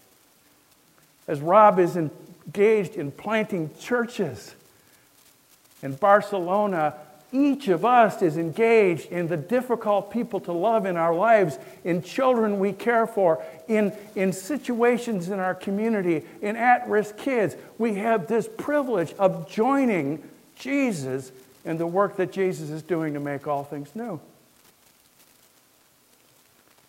As 1.28 1.42
Rob 1.42 1.78
is 1.78 1.96
engaged 1.96 2.96
in 2.96 3.12
planting 3.12 3.70
churches 3.80 4.56
in 5.84 5.94
Barcelona, 5.94 6.96
each 7.32 7.68
of 7.68 7.86
us 7.86 8.22
is 8.22 8.38
engaged 8.38 9.12
in 9.12 9.28
the 9.28 9.38
difficult 9.38 10.12
people 10.12 10.40
to 10.42 10.52
love 10.52 10.86
in 10.86 10.98
our 10.98 11.14
lives, 11.14 11.60
in 11.84 12.02
children 12.02 12.60
we 12.60 12.74
care 12.74 13.06
for, 13.06 13.44
in, 13.68 13.94
in 14.16 14.34
situations 14.34 15.30
in 15.30 15.40
our 15.40 15.54
community, 15.54 16.26
in 16.42 16.56
at 16.56 16.88
risk 16.88 17.18
kids. 17.18 17.56
We 17.78 17.96
have 17.96 18.28
this 18.28 18.50
privilege 18.58 19.14
of 19.14 19.50
joining 19.50 20.24
Jesus 20.58 21.32
in 21.66 21.78
the 21.78 21.86
work 21.86 22.16
that 22.18 22.32
Jesus 22.32 22.70
is 22.72 22.82
doing 22.82 23.14
to 23.14 23.20
make 23.20 23.48
all 23.48 23.64
things 23.64 23.96
new. 23.96 24.20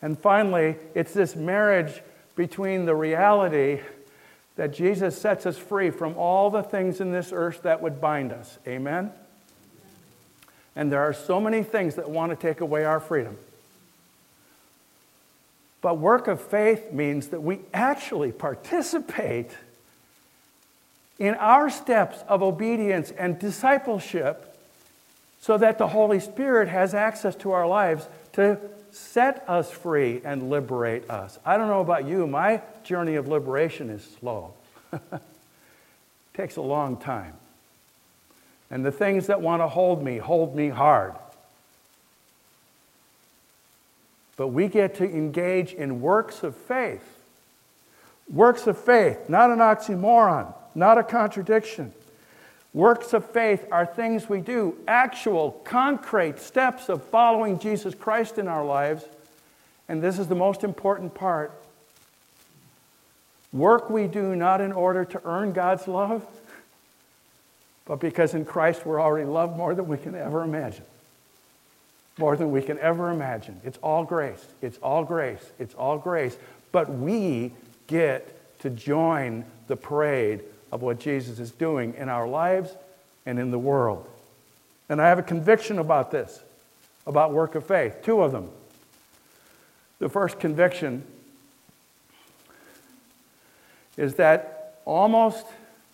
And 0.00 0.18
finally, 0.18 0.76
it's 0.94 1.12
this 1.12 1.36
marriage 1.36 2.00
between 2.34 2.86
the 2.86 2.94
reality 2.94 3.80
that 4.56 4.72
Jesus 4.72 5.20
sets 5.20 5.44
us 5.44 5.58
free 5.58 5.90
from 5.90 6.16
all 6.16 6.48
the 6.48 6.62
things 6.62 7.00
in 7.00 7.12
this 7.12 7.32
earth 7.32 7.62
that 7.62 7.82
would 7.82 8.00
bind 8.00 8.32
us. 8.32 8.58
Amen? 8.66 9.12
And 10.76 10.90
there 10.90 11.00
are 11.00 11.12
so 11.12 11.40
many 11.40 11.62
things 11.62 11.96
that 11.96 12.08
want 12.08 12.30
to 12.30 12.36
take 12.36 12.60
away 12.60 12.84
our 12.84 13.00
freedom. 13.00 13.36
But 15.82 15.98
work 15.98 16.28
of 16.28 16.40
faith 16.40 16.92
means 16.92 17.28
that 17.28 17.42
we 17.42 17.60
actually 17.72 18.32
participate 18.32 19.50
in 21.18 21.34
our 21.34 21.70
steps 21.70 22.22
of 22.28 22.42
obedience 22.42 23.10
and 23.10 23.38
discipleship 23.38 24.56
so 25.40 25.56
that 25.58 25.78
the 25.78 25.88
Holy 25.88 26.20
Spirit 26.20 26.68
has 26.68 26.94
access 26.94 27.34
to 27.36 27.52
our 27.52 27.66
lives 27.66 28.06
to 28.32 28.58
set 28.90 29.44
us 29.48 29.70
free 29.70 30.20
and 30.24 30.50
liberate 30.50 31.08
us. 31.08 31.38
I 31.44 31.56
don't 31.56 31.68
know 31.68 31.80
about 31.80 32.06
you, 32.06 32.26
my 32.26 32.62
journey 32.84 33.14
of 33.14 33.28
liberation 33.28 33.90
is 33.90 34.06
slow. 34.20 34.52
it 34.92 35.00
takes 36.34 36.56
a 36.56 36.62
long 36.62 36.96
time. 36.96 37.34
And 38.70 38.84
the 38.84 38.92
things 38.92 39.26
that 39.26 39.40
want 39.40 39.62
to 39.62 39.68
hold 39.68 40.02
me, 40.02 40.18
hold 40.18 40.54
me 40.54 40.68
hard. 40.68 41.14
But 44.36 44.48
we 44.48 44.68
get 44.68 44.94
to 44.96 45.04
engage 45.04 45.72
in 45.72 46.00
works 46.00 46.42
of 46.42 46.56
faith. 46.56 47.04
Works 48.32 48.66
of 48.66 48.78
faith, 48.78 49.28
not 49.28 49.50
an 49.50 49.58
oxymoron, 49.58 50.54
not 50.74 50.98
a 50.98 51.02
contradiction. 51.02 51.92
Works 52.72 53.12
of 53.12 53.28
faith 53.28 53.66
are 53.72 53.84
things 53.84 54.28
we 54.28 54.40
do, 54.40 54.76
actual, 54.86 55.50
concrete 55.64 56.38
steps 56.38 56.88
of 56.88 57.02
following 57.02 57.58
Jesus 57.58 57.94
Christ 57.94 58.38
in 58.38 58.46
our 58.46 58.64
lives. 58.64 59.04
And 59.88 60.00
this 60.00 60.20
is 60.20 60.28
the 60.28 60.36
most 60.36 60.62
important 60.62 61.14
part. 61.14 61.52
Work 63.52 63.90
we 63.90 64.06
do 64.06 64.36
not 64.36 64.60
in 64.60 64.70
order 64.70 65.04
to 65.04 65.20
earn 65.24 65.52
God's 65.52 65.88
love, 65.88 66.24
but 67.90 67.98
because 67.98 68.34
in 68.34 68.44
Christ 68.44 68.86
we're 68.86 69.00
already 69.00 69.26
loved 69.26 69.56
more 69.56 69.74
than 69.74 69.88
we 69.88 69.98
can 69.98 70.14
ever 70.14 70.44
imagine. 70.44 70.84
More 72.18 72.36
than 72.36 72.52
we 72.52 72.62
can 72.62 72.78
ever 72.78 73.10
imagine. 73.10 73.60
It's 73.64 73.78
all 73.78 74.04
grace. 74.04 74.46
It's 74.62 74.78
all 74.78 75.02
grace. 75.02 75.50
It's 75.58 75.74
all 75.74 75.98
grace. 75.98 76.36
But 76.70 76.88
we 76.88 77.50
get 77.88 78.60
to 78.60 78.70
join 78.70 79.44
the 79.66 79.74
parade 79.74 80.44
of 80.70 80.82
what 80.82 81.00
Jesus 81.00 81.40
is 81.40 81.50
doing 81.50 81.94
in 81.94 82.08
our 82.08 82.28
lives 82.28 82.76
and 83.26 83.40
in 83.40 83.50
the 83.50 83.58
world. 83.58 84.08
And 84.88 85.02
I 85.02 85.08
have 85.08 85.18
a 85.18 85.24
conviction 85.24 85.80
about 85.80 86.12
this, 86.12 86.44
about 87.08 87.32
work 87.32 87.56
of 87.56 87.66
faith, 87.66 88.04
two 88.04 88.22
of 88.22 88.30
them. 88.30 88.50
The 89.98 90.08
first 90.08 90.38
conviction 90.38 91.02
is 93.96 94.14
that 94.14 94.80
almost, 94.84 95.44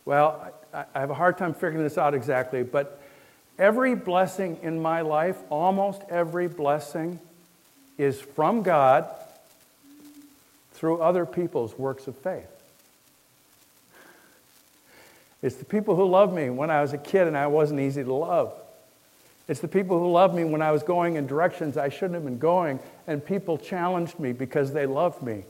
well, 0.05 0.53
I 0.77 1.01
have 1.01 1.09
a 1.09 1.15
hard 1.15 1.39
time 1.39 1.55
figuring 1.55 1.83
this 1.83 1.97
out 1.97 2.13
exactly, 2.13 2.63
but 2.63 3.01
every 3.59 3.95
blessing 3.95 4.59
in 4.63 4.81
my 4.81 5.01
life, 5.01 5.39
almost 5.49 6.03
every 6.11 6.49
blessing, 6.49 7.19
is 7.97 8.21
from 8.21 8.63
God 8.63 9.09
through 10.73 11.01
other 11.01 11.25
people's 11.25 11.79
works 11.79 12.07
of 12.07 12.17
faith. 12.19 12.45
It's 15.41 15.57
the 15.57 15.65
people 15.65 15.97
who 15.97 16.05
loved 16.05 16.35
me 16.35 16.51
when 16.51 16.71
I 16.71 16.83
was 16.83 16.93
a 16.93 16.99
kid 16.99 17.27
and 17.27 17.39
I 17.39 17.47
wasn't 17.47 17.81
easy 17.81 18.05
to 18.05 18.13
love. 18.13 18.53
It's 19.49 19.61
the 19.61 19.69
people 19.69 19.99
who 19.99 20.11
loved 20.11 20.35
me 20.35 20.45
when 20.45 20.61
I 20.61 20.73
was 20.73 20.83
going 20.83 21.17
in 21.17 21.27
directions 21.27 21.79
I 21.79 21.89
shouldn't 21.89 22.15
have 22.15 22.25
been 22.25 22.39
going, 22.39 22.81
and 23.07 23.25
people 23.25 23.57
challenged 23.57 24.19
me 24.19 24.33
because 24.33 24.73
they 24.73 24.85
loved 24.85 25.23
me. 25.23 25.45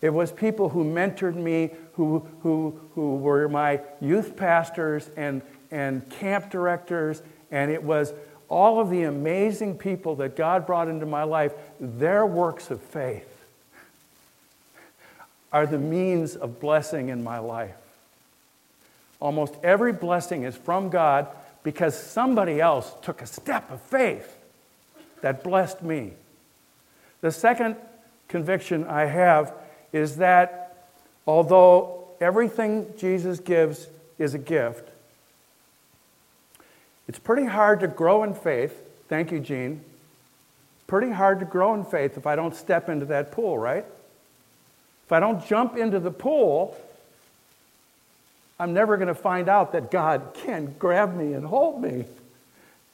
It 0.00 0.10
was 0.10 0.32
people 0.32 0.70
who 0.70 0.84
mentored 0.84 1.34
me, 1.34 1.70
who, 1.94 2.26
who, 2.42 2.80
who 2.94 3.16
were 3.16 3.48
my 3.48 3.80
youth 4.00 4.36
pastors 4.36 5.10
and, 5.16 5.42
and 5.70 6.08
camp 6.08 6.50
directors, 6.50 7.22
and 7.50 7.70
it 7.70 7.82
was 7.82 8.14
all 8.48 8.80
of 8.80 8.90
the 8.90 9.04
amazing 9.04 9.78
people 9.78 10.16
that 10.16 10.36
God 10.36 10.66
brought 10.66 10.88
into 10.88 11.06
my 11.06 11.22
life, 11.22 11.52
their 11.78 12.26
works 12.26 12.70
of 12.70 12.80
faith 12.80 13.26
are 15.52 15.66
the 15.66 15.78
means 15.78 16.36
of 16.36 16.60
blessing 16.60 17.08
in 17.08 17.22
my 17.22 17.38
life. 17.38 17.76
Almost 19.20 19.54
every 19.62 19.92
blessing 19.92 20.44
is 20.44 20.56
from 20.56 20.88
God 20.88 21.28
because 21.62 21.96
somebody 21.96 22.60
else 22.60 22.92
took 23.02 23.20
a 23.22 23.26
step 23.26 23.70
of 23.70 23.80
faith 23.82 24.36
that 25.20 25.44
blessed 25.44 25.82
me. 25.82 26.12
The 27.20 27.30
second 27.30 27.76
conviction 28.28 28.86
I 28.86 29.04
have 29.04 29.52
is 29.92 30.16
that 30.16 30.86
although 31.26 32.08
everything 32.20 32.86
Jesus 32.96 33.40
gives 33.40 33.88
is 34.18 34.34
a 34.34 34.38
gift, 34.38 34.88
it's 37.08 37.18
pretty 37.18 37.46
hard 37.46 37.80
to 37.80 37.88
grow 37.88 38.22
in 38.22 38.34
faith. 38.34 38.80
Thank 39.08 39.32
you, 39.32 39.40
Gene. 39.40 39.84
Pretty 40.86 41.10
hard 41.10 41.40
to 41.40 41.46
grow 41.46 41.74
in 41.74 41.84
faith 41.84 42.16
if 42.16 42.26
I 42.26 42.36
don't 42.36 42.54
step 42.54 42.88
into 42.88 43.06
that 43.06 43.32
pool, 43.32 43.58
right? 43.58 43.84
If 45.06 45.12
I 45.12 45.18
don't 45.18 45.44
jump 45.44 45.76
into 45.76 45.98
the 45.98 46.12
pool, 46.12 46.76
I'm 48.60 48.72
never 48.74 48.96
going 48.96 49.08
to 49.08 49.14
find 49.14 49.48
out 49.48 49.72
that 49.72 49.90
God 49.90 50.34
can 50.34 50.76
grab 50.78 51.16
me 51.16 51.32
and 51.32 51.44
hold 51.44 51.82
me 51.82 52.04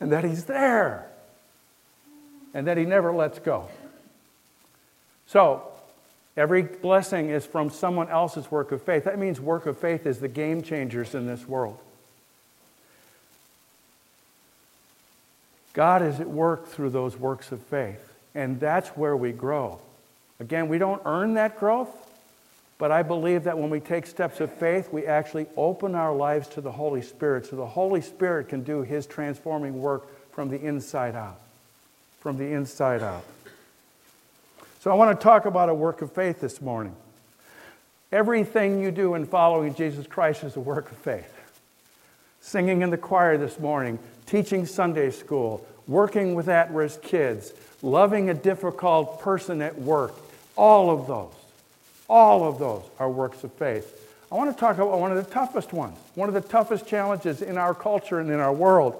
and 0.00 0.12
that 0.12 0.25
He's 0.25 0.45
there 0.45 1.11
and 2.55 2.67
that 2.67 2.79
He 2.79 2.85
never 2.85 3.12
lets 3.12 3.38
go. 3.38 3.69
So, 5.26 5.67
Every 6.37 6.62
blessing 6.62 7.31
is 7.31 7.47
from 7.47 7.71
someone 7.71 8.11
else's 8.11 8.50
work 8.50 8.71
of 8.71 8.83
faith. 8.83 9.05
That 9.05 9.19
means 9.19 9.40
work 9.40 9.64
of 9.66 9.78
faith 9.78 10.05
is 10.07 10.19
the 10.19 10.28
game 10.28 10.62
changers 10.62 11.14
in 11.14 11.26
this 11.26 11.49
world. 11.49 11.78
God 15.73 16.02
is 16.02 16.21
at 16.21 16.28
work 16.28 16.69
through 16.69 16.90
those 16.90 17.16
works 17.19 17.52
of 17.52 17.61
faith, 17.62 18.00
and 18.35 18.61
that's 18.61 18.88
where 18.90 19.16
we 19.16 19.33
grow. 19.33 19.78
Again, 20.40 20.69
we 20.69 20.78
don't 20.78 21.02
earn 21.05 21.35
that 21.35 21.59
growth, 21.59 21.90
but 22.78 22.90
I 22.90 23.02
believe 23.02 23.45
that 23.45 23.59
when 23.59 23.71
we 23.71 23.81
take 23.81 24.07
steps 24.07 24.40
of 24.40 24.52
faith, 24.52 24.93
we 24.93 25.07
actually 25.07 25.47
open 25.57 25.95
our 25.95 26.14
lives 26.14 26.49
to 26.49 26.61
the 26.61 26.73
Holy 26.73 27.02
Spirit 27.02 27.47
so 27.47 27.57
the 27.57 27.66
Holy 27.66 28.02
Spirit 28.02 28.49
can 28.49 28.62
do 28.62 28.83
His 28.83 29.07
transforming 29.07 29.81
work 29.81 30.07
from 30.33 30.50
the 30.50 30.61
inside 30.61 31.14
out. 31.14 31.40
From 32.21 32.37
the 32.37 32.52
inside 32.52 33.02
out. 33.02 33.25
So 34.87 34.93
I 34.93 34.95
want 34.95 35.19
to 35.19 35.25
talk 35.25 35.47
about 35.47 35.69
a 35.69 35.75
work 35.75 36.00
of 36.00 36.12
faith 36.12 36.40
this 36.40 36.61
morning. 36.61 36.95
Everything 38.12 38.81
you 38.81 38.93
do 38.93 39.16
in 39.16 39.26
following 39.26 39.75
Jesus 39.75 40.07
Christ 40.07 40.45
is 40.45 40.55
a 40.55 40.61
work 40.61 40.93
of 40.93 40.97
faith. 40.99 41.35
Singing 42.40 42.83
in 42.83 42.90
the 42.90 42.97
choir 42.97 43.37
this 43.37 43.59
morning, 43.59 43.99
teaching 44.26 44.64
Sunday 44.64 45.11
school, 45.11 45.66
working 45.88 46.37
with 46.37 46.49
at 46.49 46.71
risk 46.71 47.02
kids, 47.02 47.52
loving 47.83 48.31
a 48.31 48.35
difficult 48.35 49.21
person 49.21 49.61
at 49.61 49.76
work, 49.76 50.14
all 50.55 50.90
of 50.90 51.09
those, 51.09 51.35
all 52.09 52.45
of 52.45 52.61
those 52.61 52.85
are 53.00 53.11
works 53.11 53.43
of 53.43 53.52
faith. 53.55 54.09
I 54.31 54.37
want 54.37 54.55
to 54.55 54.57
talk 54.57 54.76
about 54.76 55.00
one 55.00 55.11
of 55.11 55.16
the 55.16 55.28
toughest 55.35 55.73
ones, 55.73 55.99
one 56.14 56.28
of 56.28 56.35
the 56.37 56.49
toughest 56.49 56.87
challenges 56.87 57.43
in 57.43 57.59
our 57.59 57.75
culture 57.75 58.21
and 58.21 58.31
in 58.31 58.38
our 58.38 58.52
world, 58.52 58.95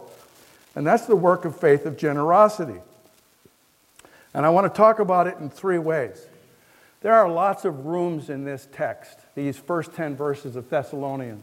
and 0.75 0.85
that's 0.85 1.07
the 1.07 1.15
work 1.15 1.45
of 1.45 1.55
faith 1.57 1.87
of 1.87 1.97
generosity. 1.97 2.81
And 4.37 4.45
I 4.45 4.51
want 4.51 4.71
to 4.71 4.77
talk 4.77 4.99
about 4.99 5.27
it 5.27 5.39
in 5.39 5.49
three 5.49 5.79
ways. 5.79 6.27
There 7.01 7.15
are 7.15 7.27
lots 7.27 7.65
of 7.65 7.87
rooms 7.87 8.29
in 8.29 8.45
this 8.45 8.69
text, 8.71 9.19
these 9.35 9.57
first 9.57 9.95
10 9.95 10.15
verses 10.15 10.57
of 10.57 10.69
Thessalonians. 10.69 11.43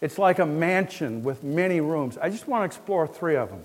It's 0.00 0.16
like 0.16 0.38
a 0.38 0.46
mansion 0.46 1.22
with 1.22 1.44
many 1.44 1.82
rooms. 1.82 2.16
I 2.16 2.30
just 2.30 2.48
want 2.48 2.62
to 2.62 2.64
explore 2.64 3.06
three 3.06 3.36
of 3.36 3.50
them. 3.50 3.62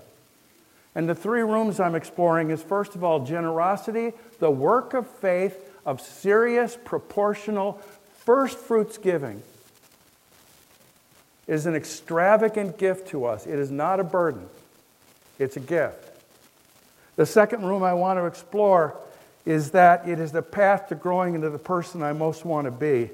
And 0.93 1.07
the 1.07 1.15
three 1.15 1.41
rooms 1.41 1.79
I'm 1.79 1.95
exploring 1.95 2.49
is 2.49 2.61
first 2.61 2.95
of 2.95 3.03
all, 3.03 3.25
generosity, 3.25 4.11
the 4.39 4.51
work 4.51 4.93
of 4.93 5.07
faith 5.07 5.57
of 5.85 6.01
serious, 6.01 6.77
proportional, 6.83 7.81
first 8.25 8.57
fruits 8.57 8.97
giving 8.97 9.41
is 11.47 11.65
an 11.65 11.75
extravagant 11.75 12.77
gift 12.77 13.07
to 13.09 13.23
us. 13.23 13.47
It 13.47 13.57
is 13.57 13.71
not 13.71 14.01
a 14.01 14.03
burden, 14.03 14.49
it's 15.39 15.55
a 15.55 15.61
gift. 15.61 16.02
The 17.15 17.25
second 17.25 17.65
room 17.65 17.83
I 17.83 17.93
want 17.93 18.19
to 18.19 18.25
explore 18.25 18.97
is 19.45 19.71
that 19.71 20.07
it 20.07 20.19
is 20.19 20.31
the 20.31 20.41
path 20.41 20.87
to 20.89 20.95
growing 20.95 21.35
into 21.35 21.49
the 21.49 21.59
person 21.59 22.01
I 22.01 22.13
most 22.13 22.45
want 22.45 22.65
to 22.65 22.71
be. 22.71 23.09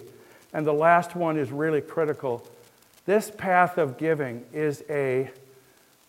And 0.54 0.66
the 0.66 0.74
last 0.74 1.16
one 1.16 1.38
is 1.38 1.52
really 1.52 1.82
critical. 1.82 2.46
This 3.06 3.32
path 3.32 3.78
of 3.78 3.98
giving 3.98 4.46
is 4.54 4.84
a 4.90 5.30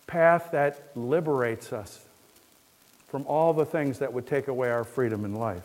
path 0.07 0.51
that 0.53 0.91
liberates 0.95 1.73
us 1.73 2.05
from 3.09 3.27
all 3.27 3.53
the 3.53 3.65
things 3.65 3.99
that 3.99 4.13
would 4.13 4.27
take 4.27 4.49
away 4.49 4.71
our 4.71 4.85
freedom 4.85 5.25
in 5.25 5.35
life. 5.35 5.65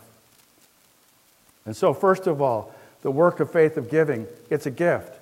And 1.64 1.76
so, 1.76 1.92
first 1.92 2.26
of 2.26 2.40
all, 2.40 2.74
the 3.02 3.10
work 3.10 3.40
of 3.40 3.50
faith 3.50 3.76
of 3.76 3.90
giving, 3.90 4.26
it's 4.50 4.66
a 4.66 4.70
gift. 4.70 5.12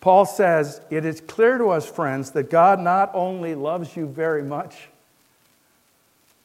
Paul 0.00 0.24
says, 0.26 0.80
It 0.90 1.04
is 1.04 1.20
clear 1.20 1.58
to 1.58 1.70
us, 1.70 1.86
friends, 1.86 2.32
that 2.32 2.50
God 2.50 2.80
not 2.80 3.10
only 3.14 3.54
loves 3.54 3.96
you 3.96 4.06
very 4.06 4.42
much, 4.42 4.88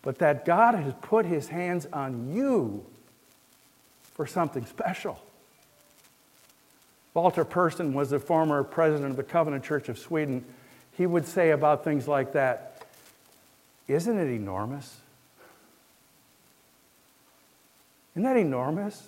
but 0.02 0.20
that 0.20 0.46
God 0.46 0.76
has 0.76 0.94
put 1.02 1.26
his 1.26 1.48
hands 1.50 1.88
on 1.94 2.34
you 2.34 2.86
for 4.14 4.26
something 4.26 4.66
special. 4.66 5.22
Walter 7.14 7.44
Persson 7.44 7.94
was 7.94 8.10
the 8.10 8.20
former 8.20 8.64
president 8.64 9.12
of 9.12 9.18
the 9.18 9.24
Covenant 9.24 9.64
Church 9.64 9.90
of 9.90 9.98
Sweden. 9.98 10.46
He 10.98 11.06
would 11.06 11.28
say 11.28 11.52
about 11.52 11.84
things 11.84 12.08
like 12.08 12.34
that 12.34 12.86
Isn't 13.88 14.18
it 14.18 14.30
enormous? 14.30 14.98
Isn't 18.14 18.24
that 18.24 18.38
enormous? 18.38 19.08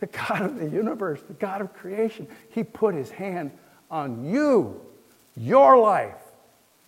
the 0.00 0.06
God 0.06 0.42
of 0.42 0.58
the 0.58 0.68
universe, 0.68 1.20
the 1.26 1.34
God 1.34 1.60
of 1.60 1.72
creation, 1.74 2.26
He 2.50 2.64
put 2.64 2.94
His 2.94 3.10
hand 3.10 3.52
on 3.90 4.24
you, 4.24 4.80
your 5.36 5.78
life, 5.78 6.16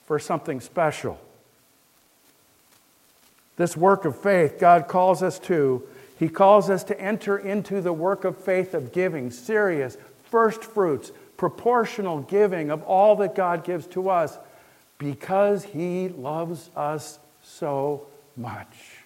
for 0.06 0.18
something 0.18 0.60
special. 0.60 1.20
This 3.62 3.76
work 3.76 4.04
of 4.04 4.20
faith 4.20 4.58
God 4.58 4.88
calls 4.88 5.22
us 5.22 5.38
to, 5.38 5.84
He 6.18 6.28
calls 6.28 6.68
us 6.68 6.82
to 6.82 7.00
enter 7.00 7.38
into 7.38 7.80
the 7.80 7.92
work 7.92 8.24
of 8.24 8.36
faith 8.36 8.74
of 8.74 8.90
giving, 8.90 9.30
serious, 9.30 9.96
first 10.24 10.64
fruits, 10.64 11.12
proportional 11.36 12.22
giving 12.22 12.72
of 12.72 12.82
all 12.82 13.14
that 13.14 13.36
God 13.36 13.62
gives 13.62 13.86
to 13.86 14.10
us 14.10 14.36
because 14.98 15.62
He 15.62 16.08
loves 16.08 16.70
us 16.74 17.20
so 17.44 18.04
much 18.36 18.96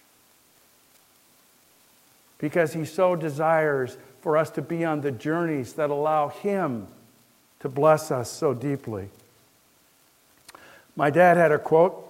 because 2.39 2.73
He 2.73 2.83
so 2.83 3.15
desires 3.15 3.95
for 4.21 4.37
us 4.37 4.49
to 4.49 4.63
be 4.63 4.83
on 4.83 5.01
the 5.01 5.11
journeys 5.11 5.73
that 5.73 5.91
allow 5.91 6.29
Him 6.29 6.87
to 7.59 7.69
bless 7.69 8.09
us 8.09 8.31
so 8.31 8.55
deeply. 8.55 9.09
My 10.95 11.11
dad 11.11 11.37
had 11.37 11.51
a 11.51 11.59
quote 11.59 12.06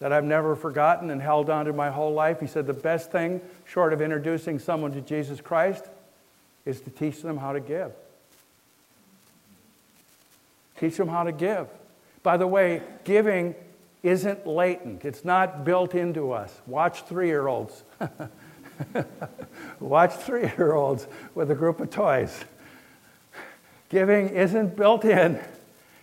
that 0.00 0.12
I've 0.12 0.24
never 0.24 0.54
forgotten 0.54 1.10
and 1.10 1.20
held 1.20 1.50
on 1.50 1.66
to 1.66 1.72
my 1.72 1.90
whole 1.90 2.12
life. 2.12 2.40
He 2.40 2.46
said, 2.46 2.66
The 2.66 2.72
best 2.72 3.10
thing, 3.10 3.40
short 3.64 3.92
of 3.92 4.00
introducing 4.00 4.58
someone 4.58 4.92
to 4.92 5.00
Jesus 5.00 5.40
Christ, 5.40 5.84
is 6.64 6.80
to 6.82 6.90
teach 6.90 7.22
them 7.22 7.36
how 7.36 7.52
to 7.52 7.60
give. 7.60 7.92
Teach 10.78 10.96
them 10.96 11.08
how 11.08 11.24
to 11.24 11.32
give. 11.32 11.66
By 12.22 12.36
the 12.36 12.46
way, 12.46 12.82
giving 13.04 13.54
isn't 14.02 14.46
latent, 14.46 15.04
it's 15.04 15.24
not 15.24 15.64
built 15.64 15.94
into 15.94 16.32
us. 16.32 16.56
Watch 16.66 17.02
three 17.02 17.26
year 17.26 17.48
olds. 17.48 17.82
Watch 19.80 20.14
three 20.14 20.42
year 20.42 20.72
olds 20.72 21.06
with 21.34 21.50
a 21.50 21.54
group 21.54 21.80
of 21.80 21.90
toys. 21.90 22.44
Giving 23.88 24.28
isn't 24.28 24.76
built 24.76 25.04
in, 25.04 25.40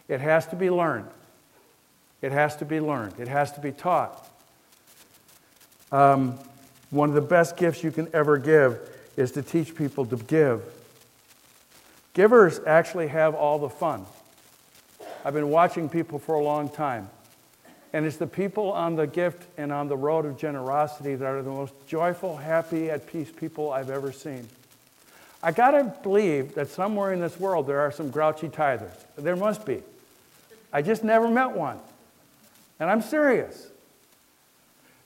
it 0.08 0.20
has 0.20 0.48
to 0.48 0.56
be 0.56 0.70
learned. 0.70 1.08
It 2.26 2.32
has 2.32 2.56
to 2.56 2.66
be 2.66 2.80
learned, 2.80 3.20
it 3.20 3.28
has 3.28 3.52
to 3.52 3.60
be 3.60 3.72
taught. 3.72 4.28
Um, 5.92 6.40
one 6.90 7.10
of 7.10 7.14
the 7.14 7.22
best 7.22 7.56
gifts 7.56 7.84
you 7.84 7.92
can 7.92 8.08
ever 8.16 8.40
give 8.40 8.80
is 9.16 9.34
to 9.34 9.44
teach 9.44 9.76
people 9.76 10.08
to 10.08 10.16
give. 10.16 10.64
Givers 12.16 12.60
actually 12.66 13.10
have 13.10 13.36
all 13.36 13.60
the 13.60 13.70
fun. 13.70 14.08
I've 15.24 15.36
been 15.36 15.52
watching 15.52 15.88
people 15.88 16.18
for 16.18 16.34
a 16.34 16.44
long 16.44 16.68
time. 16.68 17.10
And 17.94 18.08
it's 18.08 18.18
the 18.18 18.26
people 18.26 18.72
on 18.72 18.96
the 18.96 19.06
gift 19.06 19.44
and 19.56 19.72
on 19.72 19.88
the 19.88 19.96
road 19.96 20.26
of 20.26 20.36
generosity 20.36 21.14
that 21.14 21.28
are 21.28 21.44
the 21.44 21.52
most 21.52 21.76
joyful, 21.86 22.38
happy, 22.38 22.90
at 22.90 23.06
peace 23.06 23.30
people 23.30 23.72
I've 23.72 23.92
ever 23.92 24.12
seen. 24.12 24.50
I 25.44 25.52
got 25.52 25.72
to 25.72 25.94
believe 26.02 26.56
that 26.56 26.70
somewhere 26.70 27.14
in 27.14 27.20
this 27.20 27.40
world 27.40 27.68
there 27.68 27.82
are 27.82 27.92
some 27.92 28.10
grouchy 28.10 28.50
tithers. 28.50 28.98
There 29.16 29.36
must 29.36 29.64
be. 29.64 29.84
I 30.74 30.82
just 30.82 31.04
never 31.04 31.30
met 31.30 31.52
one. 31.52 31.80
And 32.80 32.90
I'm 32.90 33.02
serious. 33.02 33.70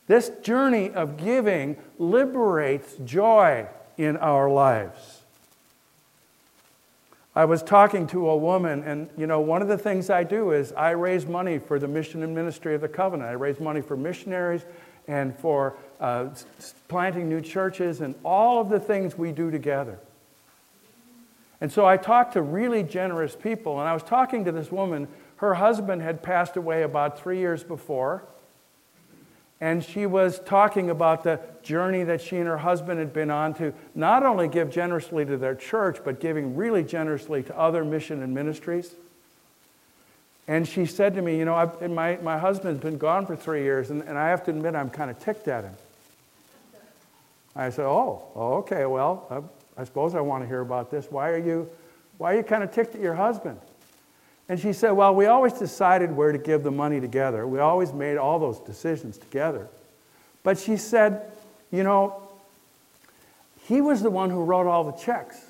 This 0.08 0.30
journey 0.42 0.90
of 0.92 1.18
giving 1.18 1.78
liberates 2.00 2.96
joy 3.06 3.68
in 3.98 4.18
our 4.18 4.50
lives. 4.50 5.22
I 7.36 7.46
was 7.46 7.62
talking 7.62 8.08
to 8.08 8.30
a 8.30 8.36
woman, 8.36 8.84
and 8.84 9.08
you 9.16 9.28
know, 9.28 9.40
one 9.40 9.62
of 9.62 9.68
the 9.68 9.78
things 9.78 10.10
I 10.10 10.24
do 10.24 10.52
is 10.52 10.74
I 10.74 10.92
raise 10.92 11.28
money 11.28 11.60
for 11.60 11.78
the 11.78 11.88
mission 11.88 12.24
and 12.24 12.34
ministry 12.34 12.74
of 12.74 12.82
the 12.82 12.88
covenant. 12.88 13.30
I 13.30 13.34
raise 13.34 13.60
money 13.60 13.82
for 13.82 13.96
missionaries 13.96 14.66
and 15.08 15.38
for 15.38 15.76
uh, 16.00 16.30
planting 16.88 17.30
new 17.30 17.40
churches 17.40 18.02
and 18.02 18.16
all 18.24 18.60
of 18.60 18.70
the 18.70 18.80
things 18.80 19.18
we 19.18 19.32
do 19.32 19.52
together. 19.52 20.00
And 21.62 21.72
so 21.72 21.86
I 21.86 21.98
talked 21.98 22.34
to 22.34 22.42
really 22.42 22.84
generous 22.84 23.36
people, 23.36 23.80
and 23.80 23.88
I 23.88 23.94
was 23.94 24.04
talking 24.04 24.46
to 24.46 24.52
this 24.52 24.72
woman. 24.72 25.08
Her 25.40 25.54
husband 25.54 26.02
had 26.02 26.22
passed 26.22 26.58
away 26.58 26.84
about 26.84 27.18
three 27.18 27.40
years 27.40 27.64
before. 27.64 28.24
And 29.62 29.84
she 29.84 30.06
was 30.06 30.40
talking 30.40 30.90
about 30.90 31.24
the 31.24 31.40
journey 31.64 32.04
that 32.04 32.22
she 32.22 32.38
and 32.38 32.48
her 32.48 32.58
husband 32.58 33.00
had 33.00 33.14
been 33.14 33.30
on 33.30 33.54
to 33.56 33.74
not 33.96 34.24
only 34.24 34.48
give 34.48 34.70
generously 34.70 35.26
to 35.26 35.38
their 35.38 35.56
church, 35.56 36.00
but 36.04 36.20
giving 36.20 36.56
really 36.56 36.84
generously 36.84 37.44
to 37.44 37.58
other 37.58 37.84
mission 37.86 38.22
and 38.22 38.34
ministries. 38.34 38.94
And 40.48 40.68
she 40.68 40.86
said 40.86 41.16
to 41.16 41.22
me, 41.22 41.38
You 41.38 41.46
know, 41.46 41.56
I've, 41.56 41.90
my, 41.90 42.18
my 42.18 42.38
husband's 42.38 42.82
been 42.82 42.98
gone 42.98 43.26
for 43.26 43.36
three 43.36 43.64
years, 43.64 43.92
and, 43.92 44.02
and 44.04 44.18
I 44.18 44.30
have 44.30 44.44
to 44.46 44.52
admit, 44.52 44.76
I'm 44.76 44.90
kind 44.90 45.10
of 45.12 45.20
ticked 45.20 45.48
at 45.48 45.64
him. 45.64 45.74
I 47.56 47.70
said, 47.70 47.86
Oh, 47.86 48.24
oh 48.36 48.54
okay, 48.56 48.86
well, 48.86 49.26
I, 49.78 49.82
I 49.82 49.86
suppose 49.86 50.16
I 50.16 50.22
want 50.22 50.44
to 50.44 50.48
hear 50.48 50.62
about 50.62 50.92
this. 50.92 51.08
Why 51.10 51.30
are 51.30 51.38
you, 51.38 51.70
why 52.18 52.34
are 52.34 52.38
you 52.38 52.44
kind 52.44 52.64
of 52.64 52.74
ticked 52.74 52.96
at 52.96 53.02
your 53.02 53.16
husband? 53.16 53.60
And 54.50 54.60
she 54.60 54.74
said, 54.74 54.92
Well, 54.92 55.14
we 55.14 55.28
always 55.28 55.54
decided 55.54 56.12
where 56.12 56.32
to 56.32 56.40
give 56.40 56.64
the 56.64 56.72
money 56.72 57.00
together. 57.00 57.48
We 57.48 57.60
always 57.60 57.94
made 57.94 58.18
all 58.18 58.40
those 58.40 58.60
decisions 58.60 59.18
together. 59.18 59.68
But 60.44 60.58
she 60.58 60.76
said, 60.76 61.32
You 61.72 61.84
know, 61.84 62.22
he 63.68 63.80
was 63.80 64.02
the 64.02 64.10
one 64.10 64.32
who 64.32 64.44
wrote 64.44 64.68
all 64.68 64.84
the 64.84 64.98
checks. 64.98 65.46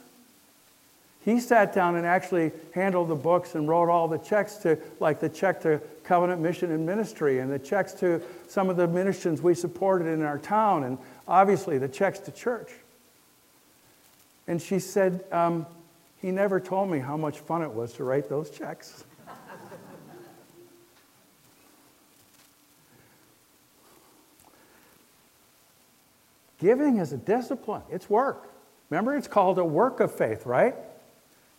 He 1.23 1.39
sat 1.39 1.73
down 1.73 1.95
and 1.95 2.05
actually 2.05 2.51
handled 2.73 3.07
the 3.07 3.15
books 3.15 3.55
and 3.55 3.67
wrote 3.67 3.89
all 3.89 4.07
the 4.07 4.17
checks 4.17 4.55
to, 4.57 4.77
like 4.99 5.19
the 5.19 5.29
check 5.29 5.61
to 5.61 5.81
Covenant 6.03 6.41
Mission 6.41 6.71
and 6.71 6.85
Ministry, 6.85 7.39
and 7.39 7.51
the 7.51 7.59
checks 7.59 7.93
to 7.93 8.21
some 8.47 8.69
of 8.69 8.77
the 8.77 8.87
ministries 8.87 9.41
we 9.41 9.53
supported 9.53 10.07
in 10.07 10.23
our 10.23 10.39
town, 10.39 10.83
and 10.83 10.97
obviously 11.27 11.77
the 11.77 11.87
checks 11.87 12.19
to 12.19 12.31
church. 12.31 12.69
And 14.47 14.61
she 14.61 14.79
said, 14.79 15.23
um, 15.31 15.65
he 16.21 16.31
never 16.31 16.59
told 16.59 16.89
me 16.89 16.99
how 16.99 17.15
much 17.17 17.39
fun 17.39 17.61
it 17.61 17.71
was 17.71 17.93
to 17.93 18.03
write 18.03 18.29
those 18.29 18.49
checks. 18.49 19.03
Giving 26.59 26.97
is 26.97 27.13
a 27.13 27.17
discipline, 27.17 27.83
it's 27.89 28.09
work. 28.09 28.51
Remember, 28.89 29.15
it's 29.15 29.27
called 29.27 29.59
a 29.59 29.65
work 29.65 30.01
of 30.01 30.13
faith, 30.13 30.45
right? 30.45 30.75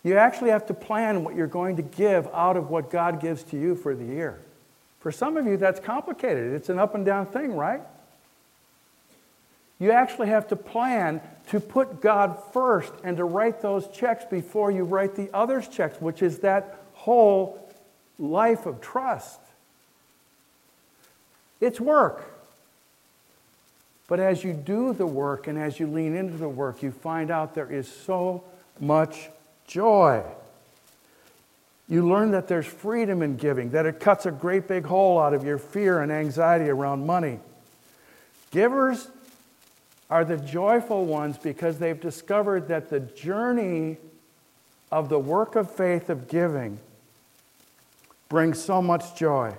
You 0.03 0.17
actually 0.17 0.51
have 0.51 0.67
to 0.67 0.75
plan 0.75 1.25
what 1.25 1.37
you're 1.37 1.47
going 1.47 1.77
to 1.77 1.83
give 1.83 2.29
out 2.35 2.57
of 2.57 2.71
what 2.71 2.91
God 2.91 3.21
gives 3.21 3.43
to 3.45 3.59
you 3.59 3.75
for 3.75 3.95
the 3.95 4.05
year. 4.05 4.41
For 4.99 5.11
some 5.11 5.37
of 5.37 5.47
you, 5.47 5.57
that's 5.57 5.81
complicated. 5.81 6.53
It's 6.53 6.69
an 6.69 6.79
up 6.79 6.95
and 6.95 7.05
down 7.05 7.27
thing, 7.27 7.55
right? 7.55 7.81
You 9.81 9.93
actually 9.93 10.29
have 10.29 10.47
to 10.49 10.57
plan 10.57 11.21
to 11.49 11.59
put 11.59 12.01
God 12.01 12.39
first 12.53 12.93
and 13.03 13.17
to 13.17 13.25
write 13.25 13.63
those 13.63 13.89
checks 13.89 14.25
before 14.25 14.71
you 14.71 14.85
write 14.85 15.17
the 15.17 15.31
others' 15.35 15.67
checks, 15.67 16.01
which 16.01 16.23
is 16.23 16.41
that 16.41 16.77
whole 16.93 17.67
life 18.19 18.67
of 18.67 18.81
trust. 18.81 19.41
It's 21.61 21.81
work. 21.81 22.25
But 24.07 24.21
as 24.21 24.45
you 24.45 24.53
do 24.53 24.93
the 24.93 25.07
work 25.07 25.47
and 25.47 25.59
as 25.59 25.81
you 25.81 25.87
lean 25.87 26.15
into 26.15 26.37
the 26.37 26.49
work, 26.49 26.83
you 26.83 26.91
find 26.91 27.31
out 27.31 27.55
there 27.55 27.71
is 27.71 27.89
so 27.89 28.45
much 28.81 29.31
joy. 29.67 30.23
You 31.89 32.07
learn 32.07 32.33
that 32.33 32.49
there's 32.49 32.67
freedom 32.67 33.23
in 33.23 33.37
giving, 33.37 33.71
that 33.71 33.87
it 33.87 33.99
cuts 33.99 34.27
a 34.27 34.31
great 34.31 34.69
big 34.69 34.85
hole 34.85 35.19
out 35.19 35.33
of 35.33 35.45
your 35.45 35.59
fear 35.59 36.01
and 36.01 36.13
anxiety 36.13 36.69
around 36.69 37.07
money. 37.07 37.39
Givers 38.51 39.09
are 40.11 40.25
the 40.25 40.37
joyful 40.37 41.05
ones 41.05 41.39
because 41.39 41.79
they've 41.79 42.01
discovered 42.01 42.69
that 42.69 42.91
the 42.91 43.01
journey 43.01 43.97
of 44.91 45.09
the 45.09 45.19
work 45.19 45.55
of 45.55 45.71
faith 45.71 46.11
of 46.11 46.29
giving 46.29 46.79
brings 48.29 48.63
so 48.63 48.83
much 48.83 49.15
joy. 49.15 49.55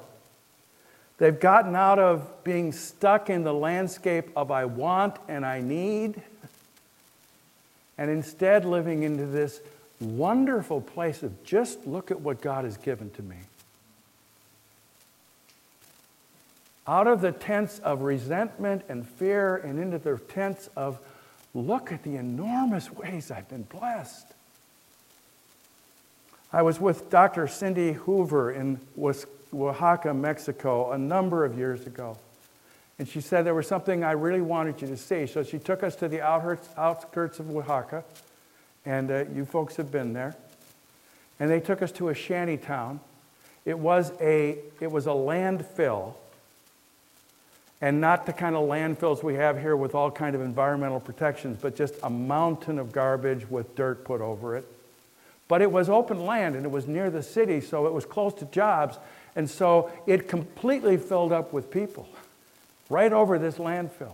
They've 1.18 1.40
gotten 1.40 1.76
out 1.76 2.00
of 2.00 2.44
being 2.44 2.72
stuck 2.72 3.30
in 3.30 3.44
the 3.44 3.54
landscape 3.54 4.30
of 4.36 4.52
I 4.52 4.66
want 4.66 5.18
and 5.28 5.46
I 5.46 5.62
need, 5.62 6.22
and 7.98 8.10
instead 8.10 8.66
living 8.66 9.04
into 9.04 9.26
this 9.26 9.62
wonderful 10.00 10.82
place 10.82 11.22
of 11.22 11.44
just 11.44 11.86
look 11.86 12.12
at 12.12 12.20
what 12.20 12.42
God 12.42 12.66
has 12.66 12.76
given 12.76 13.12
to 13.12 13.22
me. 13.22 13.36
Out 16.92 17.08
of 17.08 17.22
the 17.22 17.32
tents 17.32 17.80
of 17.80 18.02
resentment 18.02 18.84
and 18.90 19.08
fear 19.08 19.56
and 19.56 19.80
into 19.80 19.98
the 19.98 20.18
tents 20.18 20.70
of 20.76 21.00
look 21.54 21.90
at 21.90 22.04
the 22.04 22.18
enormous 22.18 22.92
ways 22.92 23.32
I've 23.32 23.48
been 23.48 23.64
blessed. 23.64 24.28
I 26.52 26.64
was 26.64 26.82
with 26.82 27.10
Dr. 27.10 27.48
Cindy 27.48 27.94
Hoover 27.94 28.52
in 28.52 28.78
Oaxaca, 29.02 30.14
Mexico, 30.14 30.92
a 30.92 30.98
number 30.98 31.46
of 31.46 31.58
years 31.58 31.88
ago. 31.88 32.18
And 33.00 33.08
she 33.08 33.22
said 33.22 33.46
there 33.46 33.56
was 33.56 33.68
something 33.68 34.04
I 34.04 34.12
really 34.12 34.42
wanted 34.42 34.82
you 34.82 34.90
to 34.90 34.98
see. 34.98 35.28
So 35.28 35.44
she 35.44 35.60
took 35.60 35.84
us 35.84 35.96
to 35.96 36.10
the 36.10 36.22
outskirts 36.22 37.40
of 37.40 37.50
Oaxaca, 37.50 38.04
and 38.86 39.10
uh, 39.10 39.24
you 39.34 39.46
folks 39.46 39.78
have 39.78 39.94
been 39.94 40.12
there. 40.12 40.36
And 41.40 41.50
they 41.50 41.62
took 41.62 41.82
us 41.82 41.94
to 41.94 42.10
a 42.10 42.14
shanty 42.14 42.58
town. 42.58 43.00
It 43.64 43.80
was 43.80 44.12
a, 44.20 44.58
it 44.82 44.92
was 44.92 45.08
a 45.08 45.12
landfill 45.12 46.16
and 47.82 48.00
not 48.00 48.28
the 48.28 48.34
kind 48.34 48.56
of 48.56 48.68
landfills 48.68 49.24
we 49.24 49.34
have 49.34 49.60
here 49.60 49.76
with 49.76 49.96
all 49.96 50.12
kind 50.12 50.36
of 50.36 50.42
environmental 50.42 51.00
protections, 51.00 51.58
but 51.60 51.76
just 51.76 51.96
a 52.04 52.10
mountain 52.10 52.78
of 52.78 52.92
garbage 52.92 53.50
with 53.50 53.76
dirt 53.76 54.06
put 54.06 54.22
over 54.22 54.56
it. 54.56 54.66
But 55.48 55.62
it 55.62 55.72
was 55.72 55.90
open 55.90 56.26
land 56.26 56.56
and 56.56 56.64
it 56.64 56.72
was 56.72 56.88
near 56.88 57.10
the 57.10 57.24
city, 57.24 57.60
so 57.60 57.88
it 57.88 57.94
was 57.94 58.06
close 58.06 58.34
to 58.36 58.46
jobs, 58.46 58.98
and 59.36 59.50
so 59.50 59.92
it 60.06 60.30
completely 60.30 60.96
filled 60.98 61.32
up 61.32 61.52
with 61.52 61.72
people 61.72 62.08
right 62.90 63.12
over 63.12 63.40
this 63.40 63.56
landfill. 63.56 64.14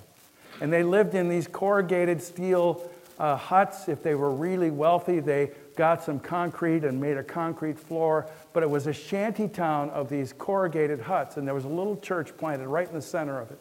And 0.62 0.72
they 0.72 0.84
lived 0.84 1.14
in 1.14 1.30
these 1.30 1.46
corrugated 1.46 2.22
steel 2.22 2.90
uh, 3.20 3.36
huts. 3.36 3.90
If 3.90 4.02
they 4.02 4.16
were 4.16 4.32
really 4.32 4.72
wealthy, 4.72 5.20
they 5.20 5.52
got 5.78 6.04
some 6.04 6.20
concrete 6.20 6.84
and 6.84 7.00
made 7.00 7.16
a 7.16 7.24
concrete 7.24 7.80
floor, 7.80 8.28
but 8.52 8.64
it 8.64 8.70
was 8.70 8.88
a 8.88 8.94
shanty 8.94 9.48
town 9.48 9.90
of 9.92 10.10
these 10.10 10.34
corrugated 10.34 11.00
huts, 11.00 11.38
and 11.38 11.48
there 11.48 11.56
was 11.56 11.66
a 11.66 11.70
little 11.70 11.96
church 11.98 12.36
planted 12.38 12.68
right 12.68 12.88
in 12.88 12.94
the 12.94 13.02
center 13.02 13.40
of 13.40 13.52
it. 13.52 13.60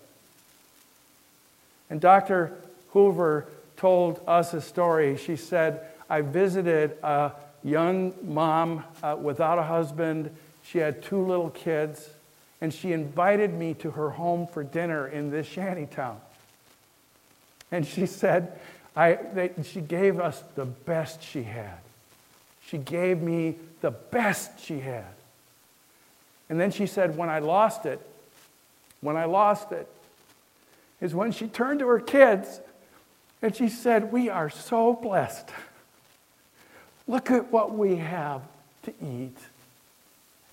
And 1.88 2.00
Dr. 2.00 2.52
Hoover 2.90 3.46
told 3.76 4.20
us 4.26 4.54
a 4.54 4.60
story. 4.60 5.16
She 5.16 5.36
said, 5.36 5.86
I 6.10 6.22
visited 6.22 6.96
a 7.02 7.32
young 7.62 8.14
mom 8.22 8.82
uh, 9.02 9.16
without 9.20 9.58
a 9.58 9.62
husband. 9.62 10.34
She 10.64 10.78
had 10.78 11.02
two 11.02 11.20
little 11.20 11.50
kids, 11.50 12.08
and 12.60 12.72
she 12.72 12.92
invited 12.92 13.52
me 13.52 13.74
to 13.74 13.92
her 13.92 14.10
home 14.10 14.46
for 14.46 14.64
dinner 14.64 15.06
in 15.06 15.30
this 15.30 15.46
shanty 15.46 15.86
town. 15.86 16.20
And 17.70 17.86
she 17.86 18.06
said, 18.06 18.58
I, 18.96 19.14
they, 19.14 19.50
she 19.62 19.80
gave 19.80 20.18
us 20.18 20.42
the 20.54 20.64
best 20.64 21.22
she 21.22 21.42
had. 21.42 21.78
She 22.66 22.78
gave 22.78 23.22
me 23.22 23.56
the 23.80 23.90
best 23.90 24.60
she 24.60 24.80
had. 24.80 25.04
And 26.48 26.60
then 26.60 26.70
she 26.70 26.86
said, 26.86 27.16
when 27.16 27.28
I 27.28 27.38
lost 27.38 27.86
it, 27.86 28.00
when 29.00 29.16
I 29.16 29.24
lost 29.24 29.72
it, 29.72 29.88
is 31.00 31.14
when 31.14 31.32
she 31.32 31.46
turned 31.46 31.80
to 31.80 31.86
her 31.86 32.00
kids 32.00 32.60
and 33.42 33.54
she 33.54 33.68
said, 33.68 34.10
We 34.12 34.28
are 34.30 34.50
so 34.50 34.94
blessed. 34.94 35.50
Look 37.06 37.30
at 37.30 37.52
what 37.52 37.74
we 37.74 37.96
have 37.96 38.42
to 38.84 38.92
eat. 39.04 39.36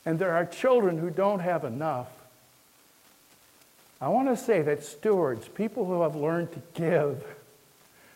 And 0.06 0.19
there 0.19 0.34
are 0.34 0.45
children 0.45 0.97
who 0.97 1.10
don't 1.10 1.39
have 1.39 1.63
enough. 1.63 2.10
I 4.02 4.10
want 4.10 4.28
to 4.28 4.38
say 4.38 4.62
that 4.62 4.84
stewards, 4.84 5.47
people 5.47 5.86
who 5.86 6.02
have 6.02 6.15
learned 6.15 6.52
to 6.52 6.62
give, 6.73 7.23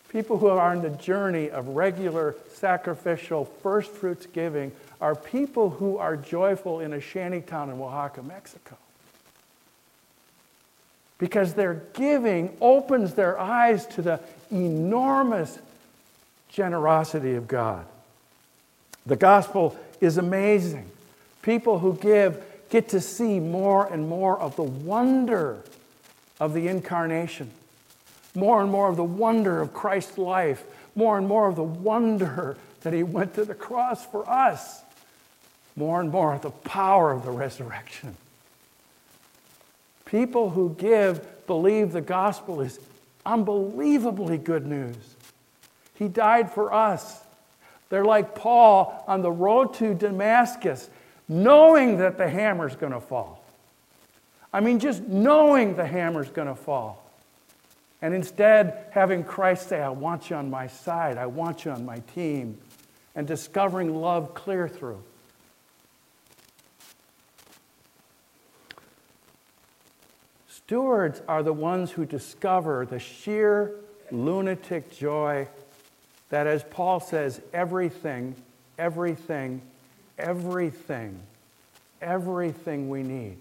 People 0.09 0.37
who 0.37 0.47
are 0.47 0.71
on 0.71 0.81
the 0.81 0.89
journey 0.89 1.49
of 1.49 1.67
regular 1.69 2.35
sacrificial 2.53 3.45
first 3.45 3.91
fruits 3.91 4.25
giving 4.25 4.71
are 5.01 5.15
people 5.15 5.69
who 5.69 5.97
are 5.97 6.15
joyful 6.15 6.79
in 6.79 6.93
a 6.93 7.01
shanty 7.01 7.41
town 7.41 7.69
in 7.69 7.79
Oaxaca, 7.79 8.23
Mexico. 8.23 8.77
Because 11.17 11.53
their 11.53 11.81
giving 11.93 12.55
opens 12.61 13.15
their 13.15 13.39
eyes 13.39 13.85
to 13.87 14.01
the 14.01 14.19
enormous 14.51 15.59
generosity 16.49 17.35
of 17.35 17.47
God. 17.47 17.85
The 19.05 19.15
gospel 19.15 19.77
is 19.99 20.17
amazing. 20.17 20.89
People 21.41 21.79
who 21.79 21.95
give 21.95 22.43
get 22.69 22.89
to 22.89 23.01
see 23.01 23.39
more 23.39 23.91
and 23.91 24.07
more 24.07 24.39
of 24.39 24.55
the 24.55 24.63
wonder 24.63 25.57
of 26.39 26.53
the 26.53 26.67
incarnation 26.67 27.51
more 28.37 28.61
and 28.61 28.71
more 28.71 28.87
of 28.87 28.97
the 28.97 29.03
wonder 29.03 29.59
of 29.61 29.73
Christ's 29.73 30.19
life, 30.19 30.63
more 30.95 31.17
and 31.17 31.27
more 31.27 31.47
of 31.47 31.55
the 31.55 31.63
wonder 31.63 32.55
that 32.81 32.93
he 32.93 33.01
went 33.01 33.33
to 33.33 33.43
the 33.43 33.55
cross 33.55 34.05
for 34.05 34.29
us, 34.29 34.83
more 35.75 35.99
and 35.99 36.11
more 36.11 36.35
of 36.35 36.43
the 36.43 36.51
power 36.51 37.11
of 37.11 37.25
the 37.25 37.31
resurrection. 37.31 38.15
People 40.05 40.51
who 40.51 40.75
give 40.77 41.47
believe 41.47 41.91
the 41.91 42.01
gospel 42.01 42.61
is 42.61 42.79
unbelievably 43.25 44.37
good 44.37 44.67
news. 44.67 45.15
He 45.95 46.07
died 46.07 46.51
for 46.51 46.71
us. 46.71 47.19
They're 47.89 48.05
like 48.05 48.35
Paul 48.35 49.03
on 49.07 49.23
the 49.23 49.31
road 49.31 49.73
to 49.75 49.95
Damascus, 49.95 50.91
knowing 51.27 51.97
that 51.97 52.19
the 52.19 52.29
hammer's 52.29 52.75
going 52.75 52.93
to 52.93 53.01
fall. 53.01 53.43
I 54.53 54.59
mean, 54.59 54.77
just 54.77 55.01
knowing 55.01 55.75
the 55.75 55.87
hammer's 55.87 56.29
going 56.29 56.47
to 56.47 56.55
fall. 56.55 57.03
And 58.01 58.13
instead, 58.13 58.85
having 58.91 59.23
Christ 59.23 59.69
say, 59.69 59.81
I 59.81 59.89
want 59.89 60.29
you 60.29 60.35
on 60.35 60.49
my 60.49 60.67
side, 60.67 61.17
I 61.17 61.25
want 61.25 61.65
you 61.65 61.71
on 61.71 61.85
my 61.85 61.99
team, 62.13 62.57
and 63.15 63.25
discovering 63.25 63.95
love 63.95 64.33
clear 64.35 64.67
through. 64.67 65.01
Stewards 70.47 71.21
are 71.27 71.41
the 71.41 71.53
ones 71.53 71.91
who 71.91 72.05
discover 72.05 72.85
the 72.85 72.99
sheer 72.99 73.73
lunatic 74.11 74.91
joy 74.91 75.47
that, 76.29 76.45
as 76.45 76.63
Paul 76.63 76.99
says, 76.99 77.41
everything, 77.53 78.35
everything, 78.77 79.61
everything, 80.19 81.19
everything 82.01 82.89
we 82.89 83.01
need 83.01 83.37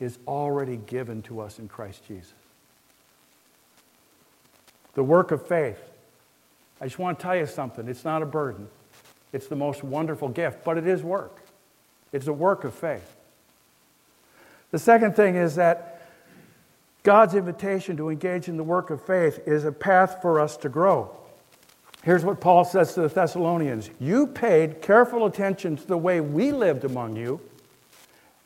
is 0.00 0.18
already 0.26 0.76
given 0.76 1.22
to 1.22 1.40
us 1.40 1.58
in 1.58 1.68
Christ 1.68 2.02
Jesus. 2.06 2.34
The 4.96 5.04
work 5.04 5.30
of 5.30 5.46
faith. 5.46 5.78
I 6.80 6.86
just 6.86 6.98
want 6.98 7.18
to 7.18 7.22
tell 7.22 7.36
you 7.36 7.46
something. 7.46 7.86
It's 7.86 8.04
not 8.04 8.22
a 8.22 8.26
burden, 8.26 8.68
it's 9.32 9.46
the 9.46 9.56
most 9.56 9.84
wonderful 9.84 10.28
gift, 10.28 10.64
but 10.64 10.76
it 10.76 10.86
is 10.86 11.02
work. 11.02 11.42
It's 12.12 12.26
a 12.26 12.32
work 12.32 12.64
of 12.64 12.74
faith. 12.74 13.14
The 14.70 14.78
second 14.78 15.14
thing 15.14 15.36
is 15.36 15.54
that 15.56 16.02
God's 17.02 17.34
invitation 17.34 17.96
to 17.98 18.08
engage 18.08 18.48
in 18.48 18.56
the 18.56 18.64
work 18.64 18.90
of 18.90 19.04
faith 19.04 19.40
is 19.46 19.64
a 19.64 19.70
path 19.70 20.20
for 20.20 20.40
us 20.40 20.56
to 20.58 20.68
grow. 20.68 21.14
Here's 22.02 22.24
what 22.24 22.40
Paul 22.40 22.64
says 22.64 22.94
to 22.94 23.02
the 23.02 23.08
Thessalonians 23.08 23.90
You 23.98 24.26
paid 24.26 24.80
careful 24.82 25.26
attention 25.26 25.76
to 25.76 25.86
the 25.86 25.98
way 25.98 26.20
we 26.20 26.52
lived 26.52 26.84
among 26.84 27.16
you 27.16 27.40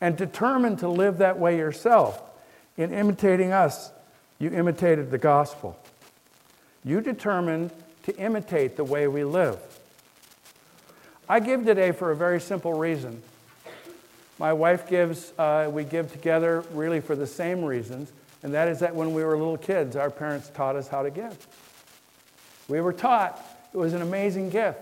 and 0.00 0.16
determined 0.16 0.78
to 0.80 0.88
live 0.88 1.18
that 1.18 1.38
way 1.38 1.56
yourself. 1.56 2.22
In 2.76 2.92
imitating 2.92 3.52
us, 3.52 3.92
you 4.38 4.50
imitated 4.50 5.10
the 5.10 5.18
gospel. 5.18 5.78
You 6.84 7.00
determined 7.00 7.70
to 8.04 8.16
imitate 8.16 8.76
the 8.76 8.84
way 8.84 9.06
we 9.06 9.24
live. 9.24 9.58
I 11.28 11.38
give 11.40 11.64
today 11.64 11.92
for 11.92 12.10
a 12.10 12.16
very 12.16 12.40
simple 12.40 12.74
reason. 12.74 13.22
My 14.38 14.52
wife 14.52 14.88
gives, 14.88 15.32
uh, 15.38 15.70
we 15.70 15.84
give 15.84 16.10
together 16.10 16.64
really 16.72 17.00
for 17.00 17.14
the 17.14 17.26
same 17.26 17.62
reasons, 17.62 18.10
and 18.42 18.54
that 18.54 18.68
is 18.68 18.78
that 18.80 18.94
when 18.94 19.12
we 19.12 19.22
were 19.22 19.36
little 19.36 19.58
kids, 19.58 19.96
our 19.96 20.10
parents 20.10 20.50
taught 20.54 20.76
us 20.76 20.88
how 20.88 21.02
to 21.02 21.10
give. 21.10 21.46
We 22.68 22.80
were 22.80 22.94
taught. 22.94 23.38
It 23.74 23.76
was 23.76 23.92
an 23.92 24.00
amazing 24.00 24.48
gift. 24.48 24.80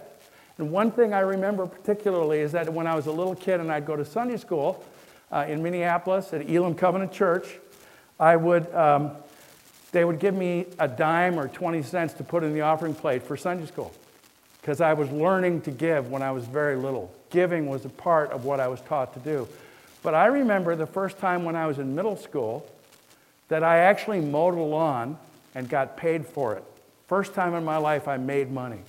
And 0.58 0.70
one 0.70 0.92
thing 0.92 1.12
I 1.12 1.20
remember 1.20 1.66
particularly 1.66 2.40
is 2.40 2.52
that 2.52 2.72
when 2.72 2.86
I 2.86 2.94
was 2.94 3.06
a 3.06 3.12
little 3.12 3.34
kid 3.34 3.60
and 3.60 3.70
I'd 3.70 3.86
go 3.86 3.96
to 3.96 4.04
Sunday 4.04 4.36
school 4.36 4.84
uh, 5.32 5.46
in 5.48 5.62
Minneapolis 5.62 6.32
at 6.32 6.48
Elam 6.48 6.74
Covenant 6.74 7.12
Church, 7.12 7.58
I 8.20 8.36
would 8.36 8.72
um, 8.74 9.12
they 9.92 10.04
would 10.04 10.18
give 10.18 10.34
me 10.34 10.66
a 10.78 10.86
dime 10.86 11.38
or 11.38 11.48
20 11.48 11.82
cents 11.82 12.12
to 12.14 12.24
put 12.24 12.44
in 12.44 12.52
the 12.52 12.60
offering 12.60 12.94
plate 12.94 13.22
for 13.22 13.36
Sunday 13.36 13.66
school 13.66 13.92
because 14.60 14.80
I 14.80 14.92
was 14.92 15.10
learning 15.10 15.62
to 15.62 15.70
give 15.70 16.10
when 16.10 16.22
I 16.22 16.30
was 16.30 16.44
very 16.44 16.76
little. 16.76 17.12
Giving 17.30 17.68
was 17.68 17.84
a 17.84 17.88
part 17.88 18.30
of 18.30 18.44
what 18.44 18.60
I 18.60 18.68
was 18.68 18.80
taught 18.82 19.14
to 19.14 19.20
do. 19.20 19.48
But 20.02 20.14
I 20.14 20.26
remember 20.26 20.76
the 20.76 20.86
first 20.86 21.18
time 21.18 21.44
when 21.44 21.56
I 21.56 21.66
was 21.66 21.78
in 21.78 21.94
middle 21.94 22.16
school 22.16 22.68
that 23.48 23.64
I 23.64 23.78
actually 23.78 24.20
mowed 24.20 24.54
a 24.54 24.60
lawn 24.60 25.18
and 25.54 25.68
got 25.68 25.96
paid 25.96 26.26
for 26.26 26.54
it. 26.54 26.64
First 27.06 27.34
time 27.34 27.54
in 27.54 27.64
my 27.64 27.78
life 27.78 28.06
I 28.06 28.18
made 28.18 28.50
money. 28.50 28.80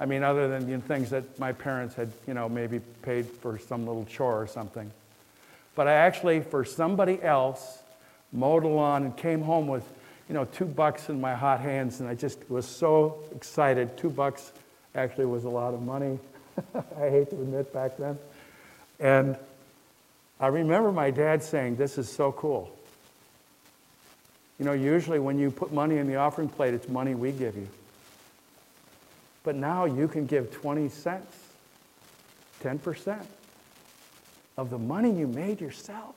I 0.00 0.06
mean, 0.06 0.24
other 0.24 0.48
than 0.48 0.68
you 0.68 0.76
know, 0.76 0.82
things 0.82 1.10
that 1.10 1.38
my 1.38 1.52
parents 1.52 1.94
had, 1.94 2.10
you 2.26 2.34
know, 2.34 2.48
maybe 2.48 2.80
paid 3.02 3.26
for 3.26 3.58
some 3.58 3.86
little 3.86 4.04
chore 4.04 4.42
or 4.42 4.46
something. 4.48 4.90
But 5.76 5.86
I 5.86 5.92
actually, 5.92 6.40
for 6.40 6.64
somebody 6.64 7.22
else, 7.22 7.78
mowed 8.32 8.64
a 8.64 8.68
lawn 8.68 9.04
and 9.04 9.16
came 9.16 9.42
home 9.42 9.68
with 9.68 9.84
you 10.28 10.34
know, 10.34 10.44
two 10.44 10.64
bucks 10.64 11.08
in 11.08 11.20
my 11.20 11.34
hot 11.34 11.60
hands, 11.60 12.00
and 12.00 12.08
I 12.08 12.14
just 12.14 12.50
was 12.50 12.66
so 12.66 13.18
excited. 13.34 13.96
Two 13.96 14.10
bucks 14.10 14.52
actually 14.94 15.26
was 15.26 15.44
a 15.44 15.50
lot 15.50 15.74
of 15.74 15.82
money. 15.82 16.18
I 16.74 17.10
hate 17.10 17.30
to 17.30 17.36
admit 17.36 17.72
back 17.72 17.96
then. 17.96 18.18
And 19.00 19.36
I 20.40 20.46
remember 20.46 20.92
my 20.92 21.10
dad 21.10 21.42
saying, 21.42 21.76
This 21.76 21.98
is 21.98 22.08
so 22.10 22.32
cool. 22.32 22.74
You 24.58 24.64
know, 24.64 24.72
usually 24.72 25.18
when 25.18 25.38
you 25.38 25.50
put 25.50 25.72
money 25.72 25.98
in 25.98 26.06
the 26.06 26.16
offering 26.16 26.48
plate, 26.48 26.74
it's 26.74 26.88
money 26.88 27.14
we 27.14 27.32
give 27.32 27.56
you. 27.56 27.68
But 29.42 29.56
now 29.56 29.84
you 29.84 30.08
can 30.08 30.26
give 30.26 30.52
20 30.52 30.88
cents, 30.88 31.36
10% 32.62 33.24
of 34.56 34.70
the 34.70 34.78
money 34.78 35.10
you 35.10 35.26
made 35.26 35.60
yourself. 35.60 36.14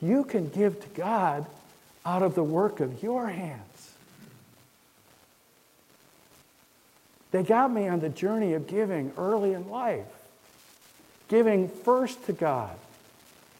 You 0.00 0.24
can 0.24 0.48
give 0.48 0.80
to 0.80 0.88
God 0.88 1.46
out 2.04 2.22
of 2.22 2.34
the 2.34 2.42
work 2.42 2.80
of 2.80 3.02
your 3.02 3.28
hands. 3.28 3.92
They 7.30 7.42
got 7.42 7.72
me 7.72 7.88
on 7.88 8.00
the 8.00 8.10
journey 8.10 8.52
of 8.52 8.66
giving 8.66 9.12
early 9.16 9.54
in 9.54 9.70
life, 9.70 10.06
giving 11.28 11.68
first 11.68 12.26
to 12.26 12.32
God, 12.32 12.76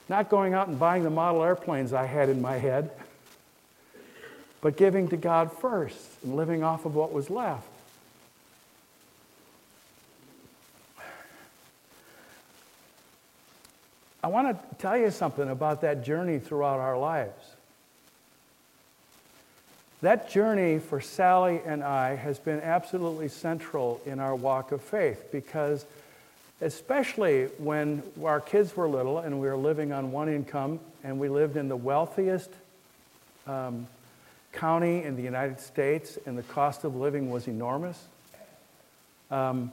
not 0.09 0.29
going 0.29 0.53
out 0.53 0.69
and 0.69 0.79
buying 0.79 1.05
the 1.05 1.11
model 1.11 1.43
airplanes 1.43 1.93
I 1.93 2.05
had 2.05 2.29
in 2.29 2.43
my 2.43 2.59
head, 2.59 2.91
but 4.61 4.77
giving 4.77 5.09
to 5.09 5.17
God 5.17 5.53
first 5.53 5.99
and 6.23 6.37
living 6.37 6.63
off 6.63 6.85
of 6.85 6.95
what 6.95 7.13
was 7.13 7.31
left. 7.31 7.67
I 14.23 14.29
want 14.29 14.57
to 14.57 14.77
tell 14.77 14.97
you 14.97 15.11
something 15.11 15.49
about 15.49 15.81
that 15.81 16.05
journey 16.05 16.39
throughout 16.39 16.79
our 16.79 16.97
lives. 16.97 17.43
That 20.03 20.29
journey 20.29 20.81
for 20.81 21.01
Sally 21.01 21.61
and 21.65 21.81
I 21.81 22.17
has 22.17 22.41
been 22.41 22.61
absolutely 22.61 23.29
central 23.29 24.01
in 24.05 24.19
our 24.19 24.35
walk 24.35 24.73
of 24.73 24.83
faith 24.83 25.29
because, 25.31 25.87
especially 26.61 27.45
when 27.59 28.03
our 28.25 28.41
kids 28.41 28.77
were 28.77 28.89
little 28.89 29.21
and 29.21 29.41
we 29.41 29.47
were 29.47 29.57
living 29.57 29.93
on 29.93 30.11
one 30.11 30.29
income 30.29 30.81
and 31.05 31.21
we 31.21 31.29
lived 31.29 31.57
in 31.57 31.69
the 31.69 31.77
wealthiest 31.77 32.51
um, 33.47 33.87
county 34.51 35.05
in 35.05 35.15
the 35.15 35.23
United 35.23 35.61
States 35.61 36.19
and 36.27 36.37
the 36.37 36.43
cost 36.43 36.83
of 36.83 36.97
living 36.97 37.31
was 37.31 37.47
enormous. 37.47 38.05
Um, 39.31 39.71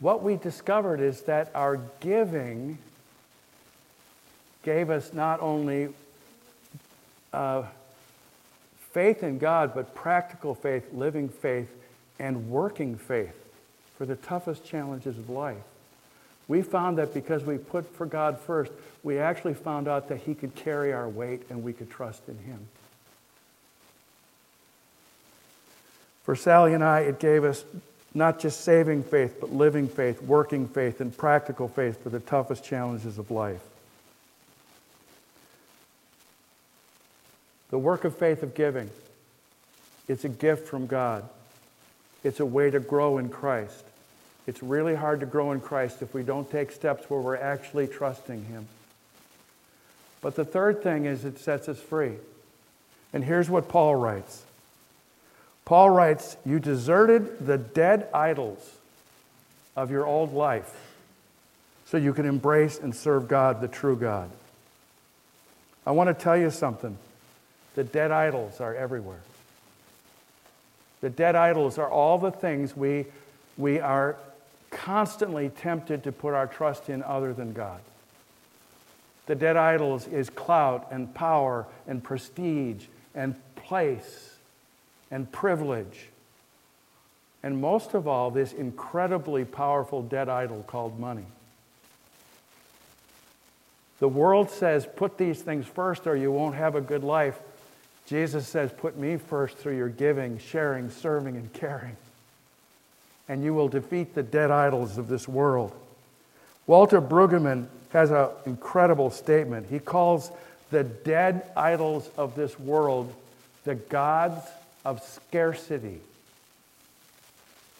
what 0.00 0.22
we 0.22 0.36
discovered 0.36 1.00
is 1.00 1.22
that 1.22 1.50
our 1.54 1.80
giving 2.00 2.76
gave 4.64 4.90
us 4.90 5.14
not 5.14 5.40
only 5.40 5.88
uh, 7.32 7.62
faith 8.92 9.22
in 9.22 9.38
God, 9.38 9.74
but 9.74 9.94
practical 9.94 10.54
faith, 10.54 10.84
living 10.92 11.28
faith, 11.28 11.70
and 12.18 12.50
working 12.50 12.96
faith 12.96 13.34
for 13.98 14.06
the 14.06 14.16
toughest 14.16 14.64
challenges 14.64 15.18
of 15.18 15.30
life. 15.30 15.56
We 16.48 16.62
found 16.62 16.98
that 16.98 17.14
because 17.14 17.44
we 17.44 17.58
put 17.58 17.94
for 17.96 18.06
God 18.06 18.38
first, 18.38 18.72
we 19.02 19.18
actually 19.18 19.54
found 19.54 19.88
out 19.88 20.08
that 20.08 20.18
He 20.18 20.34
could 20.34 20.54
carry 20.54 20.92
our 20.92 21.08
weight 21.08 21.42
and 21.48 21.62
we 21.62 21.72
could 21.72 21.90
trust 21.90 22.22
in 22.28 22.38
Him. 22.38 22.58
For 26.24 26.36
Sally 26.36 26.74
and 26.74 26.84
I, 26.84 27.00
it 27.00 27.18
gave 27.18 27.44
us 27.44 27.64
not 28.14 28.38
just 28.38 28.60
saving 28.60 29.04
faith, 29.04 29.38
but 29.40 29.52
living 29.52 29.88
faith, 29.88 30.22
working 30.22 30.68
faith, 30.68 31.00
and 31.00 31.16
practical 31.16 31.66
faith 31.66 32.02
for 32.02 32.10
the 32.10 32.20
toughest 32.20 32.62
challenges 32.62 33.18
of 33.18 33.30
life. 33.30 33.62
The 37.72 37.78
work 37.78 38.04
of 38.04 38.14
faith 38.14 38.42
of 38.42 38.54
giving. 38.54 38.90
It's 40.06 40.26
a 40.26 40.28
gift 40.28 40.68
from 40.68 40.86
God. 40.86 41.26
It's 42.22 42.38
a 42.38 42.44
way 42.44 42.70
to 42.70 42.78
grow 42.78 43.16
in 43.16 43.30
Christ. 43.30 43.82
It's 44.46 44.62
really 44.62 44.94
hard 44.94 45.20
to 45.20 45.26
grow 45.26 45.52
in 45.52 45.60
Christ 45.60 46.02
if 46.02 46.12
we 46.12 46.22
don't 46.22 46.50
take 46.50 46.70
steps 46.70 47.08
where 47.08 47.18
we're 47.18 47.34
actually 47.34 47.86
trusting 47.86 48.44
Him. 48.44 48.68
But 50.20 50.36
the 50.36 50.44
third 50.44 50.82
thing 50.82 51.06
is 51.06 51.24
it 51.24 51.38
sets 51.38 51.66
us 51.66 51.80
free. 51.80 52.12
And 53.14 53.24
here's 53.24 53.48
what 53.48 53.70
Paul 53.70 53.96
writes 53.96 54.44
Paul 55.64 55.88
writes, 55.88 56.36
You 56.44 56.58
deserted 56.58 57.46
the 57.46 57.56
dead 57.56 58.06
idols 58.12 58.70
of 59.76 59.90
your 59.90 60.06
old 60.06 60.34
life 60.34 60.70
so 61.86 61.96
you 61.96 62.12
can 62.12 62.26
embrace 62.26 62.78
and 62.78 62.94
serve 62.94 63.28
God, 63.28 63.62
the 63.62 63.68
true 63.68 63.96
God. 63.96 64.30
I 65.86 65.92
want 65.92 66.08
to 66.08 66.14
tell 66.22 66.36
you 66.36 66.50
something. 66.50 66.98
The 67.74 67.84
dead 67.84 68.10
idols 68.10 68.60
are 68.60 68.74
everywhere. 68.74 69.20
The 71.00 71.10
dead 71.10 71.34
idols 71.34 71.78
are 71.78 71.90
all 71.90 72.18
the 72.18 72.30
things 72.30 72.76
we, 72.76 73.06
we 73.56 73.80
are 73.80 74.16
constantly 74.70 75.48
tempted 75.48 76.04
to 76.04 76.12
put 76.12 76.34
our 76.34 76.46
trust 76.46 76.88
in 76.88 77.02
other 77.02 77.32
than 77.32 77.52
God. 77.52 77.80
The 79.26 79.34
dead 79.34 79.56
idols 79.56 80.06
is 80.06 80.30
clout 80.30 80.88
and 80.90 81.12
power 81.14 81.66
and 81.86 82.02
prestige 82.02 82.86
and 83.14 83.34
place 83.56 84.36
and 85.10 85.30
privilege. 85.30 86.08
And 87.42 87.60
most 87.60 87.94
of 87.94 88.06
all, 88.06 88.30
this 88.30 88.52
incredibly 88.52 89.44
powerful 89.44 90.02
dead 90.02 90.28
idol 90.28 90.64
called 90.66 90.98
money. 90.98 91.26
The 93.98 94.08
world 94.08 94.50
says, 94.50 94.86
put 94.96 95.18
these 95.18 95.42
things 95.42 95.66
first 95.66 96.06
or 96.06 96.16
you 96.16 96.32
won't 96.32 96.56
have 96.56 96.74
a 96.74 96.80
good 96.80 97.04
life. 97.04 97.38
Jesus 98.06 98.46
says, 98.46 98.72
Put 98.72 98.96
me 98.96 99.16
first 99.16 99.56
through 99.56 99.76
your 99.76 99.88
giving, 99.88 100.38
sharing, 100.38 100.90
serving, 100.90 101.36
and 101.36 101.52
caring. 101.52 101.96
And 103.28 103.44
you 103.44 103.54
will 103.54 103.68
defeat 103.68 104.14
the 104.14 104.22
dead 104.22 104.50
idols 104.50 104.98
of 104.98 105.08
this 105.08 105.28
world. 105.28 105.72
Walter 106.66 107.00
Brueggemann 107.00 107.66
has 107.90 108.10
an 108.10 108.28
incredible 108.46 109.10
statement. 109.10 109.66
He 109.70 109.78
calls 109.78 110.30
the 110.70 110.84
dead 110.84 111.50
idols 111.56 112.10
of 112.16 112.34
this 112.34 112.58
world 112.58 113.14
the 113.64 113.74
gods 113.74 114.44
of 114.84 115.02
scarcity. 115.02 116.00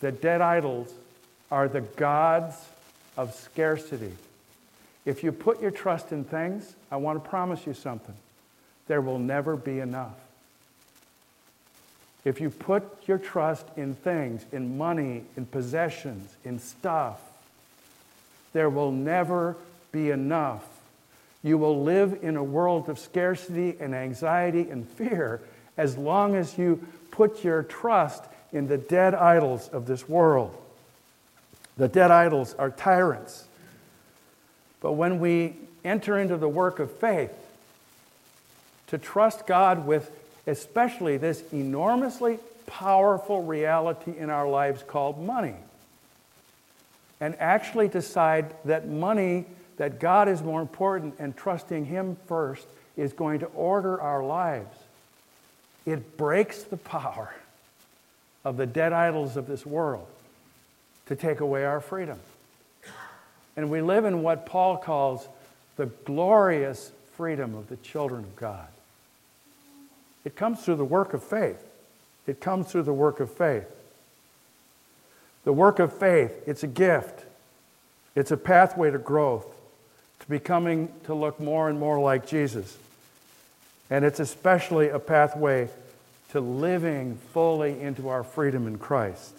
The 0.00 0.12
dead 0.12 0.40
idols 0.40 0.92
are 1.50 1.68
the 1.68 1.80
gods 1.80 2.54
of 3.16 3.35
scarcity. 3.35 4.12
If 5.04 5.24
you 5.24 5.32
put 5.32 5.61
your 5.61 5.70
trust 5.70 6.12
in 6.12 6.24
things, 6.24 6.74
I 6.90 6.96
want 6.96 7.22
to 7.22 7.28
promise 7.28 7.66
you 7.66 7.74
something 7.74 8.14
there 8.87 9.01
will 9.01 9.18
never 9.18 9.57
be 9.57 9.81
enough. 9.81 10.14
If 12.25 12.40
you 12.40 12.51
put 12.51 12.85
your 13.07 13.18
trust 13.18 13.66
in 13.77 13.95
things, 13.95 14.45
in 14.53 14.79
money, 14.79 15.25
in 15.37 15.47
possessions, 15.47 16.35
in 16.45 16.59
stuff, 16.59 17.21
there 18.53 18.71
will 18.71 18.92
never 18.92 19.57
be 19.90 20.11
enough. 20.11 20.64
You 21.42 21.59
will 21.59 21.83
live 21.83 22.18
in 22.23 22.37
a 22.37 22.45
world 22.45 22.88
of 22.88 22.99
scarcity 22.99 23.77
and 23.81 23.95
anxiety 23.95 24.71
and 24.71 24.88
fear 24.88 25.40
as 25.77 25.97
long 25.97 26.37
as 26.37 26.57
you 26.57 26.87
put 27.11 27.42
your 27.42 27.62
trust 27.64 28.23
in 28.53 28.68
the 28.68 28.79
dead 28.79 29.14
idols 29.14 29.68
of 29.68 29.87
this 29.87 30.09
world. 30.09 30.57
The 31.77 31.88
dead 31.88 32.11
idols 32.11 32.55
are 32.59 32.71
tyrants. 32.71 33.45
But 34.81 34.92
when 34.92 35.18
we 35.18 35.57
enter 35.85 36.18
into 36.18 36.37
the 36.37 36.49
work 36.49 36.79
of 36.79 36.90
faith, 36.92 37.33
to 38.92 38.98
trust 38.98 39.46
God 39.46 39.87
with 39.87 40.11
especially 40.46 41.16
this 41.16 41.42
enormously 41.50 42.38
powerful 42.66 43.42
reality 43.42 44.12
in 44.18 44.28
our 44.28 44.46
lives 44.46 44.83
called 44.83 45.18
money. 45.18 45.55
And 47.18 47.35
actually 47.37 47.88
decide 47.88 48.55
that 48.66 48.87
money, 48.88 49.46
that 49.78 49.98
God 49.98 50.28
is 50.28 50.42
more 50.42 50.61
important 50.61 51.14
and 51.18 51.35
trusting 51.35 51.87
Him 51.87 52.18
first 52.26 52.66
is 52.98 53.14
going 53.14 53.40
to 53.40 53.46
order 53.46 53.98
our 53.98 54.22
lives. 54.22 54.76
It 55.87 56.18
breaks 56.18 56.62
the 56.62 56.76
power 56.76 57.35
of 58.44 58.59
the 58.59 58.66
dead 58.66 58.92
idols 58.92 59.38
of 59.38 59.46
this 59.46 59.64
world 59.64 60.07
to 61.07 61.16
take 61.16 61.40
away 61.40 61.64
our 61.64 61.81
freedom. 61.81 62.18
And 63.57 63.70
we 63.70 63.81
live 63.81 64.05
in 64.05 64.22
what 64.22 64.44
Paul 64.44 64.76
calls 64.76 65.26
the 65.76 65.87
glorious 65.87 66.92
freedom 67.16 67.55
of 67.55 67.70
the 67.70 67.76
children 67.76 68.24
of 68.24 68.37
God. 68.37 68.66
It 70.24 70.37
comes 70.37 70.64
through 70.64 70.76
the 70.76 70.85
work 70.85 71.14
of 71.14 71.22
faith. 71.22 71.62
It 72.26 72.40
comes 72.40 72.70
through 72.70 72.85
the 72.85 72.92
work 72.92 73.20
of 73.20 73.30
faith. 73.30 73.66
The 75.44 75.52
work 75.52 75.78
of 75.78 75.92
faith, 75.92 76.32
it's 76.46 76.62
a 76.62 76.68
gift. 76.68 77.24
It's 78.14 78.30
a 78.30 78.37
pathway 78.37 78.90
to 78.90 78.98
growth, 78.98 79.46
to 80.20 80.26
becoming 80.28 80.92
to 81.04 81.14
look 81.14 81.40
more 81.40 81.68
and 81.68 81.80
more 81.80 81.98
like 82.00 82.26
Jesus. 82.26 82.76
And 83.90 84.04
it's 84.04 84.20
especially 84.20 84.88
a 84.88 84.98
pathway 84.98 85.68
to 86.30 86.40
living 86.40 87.18
fully 87.32 87.80
into 87.80 88.08
our 88.08 88.22
freedom 88.22 88.66
in 88.66 88.78
Christ. 88.78 89.35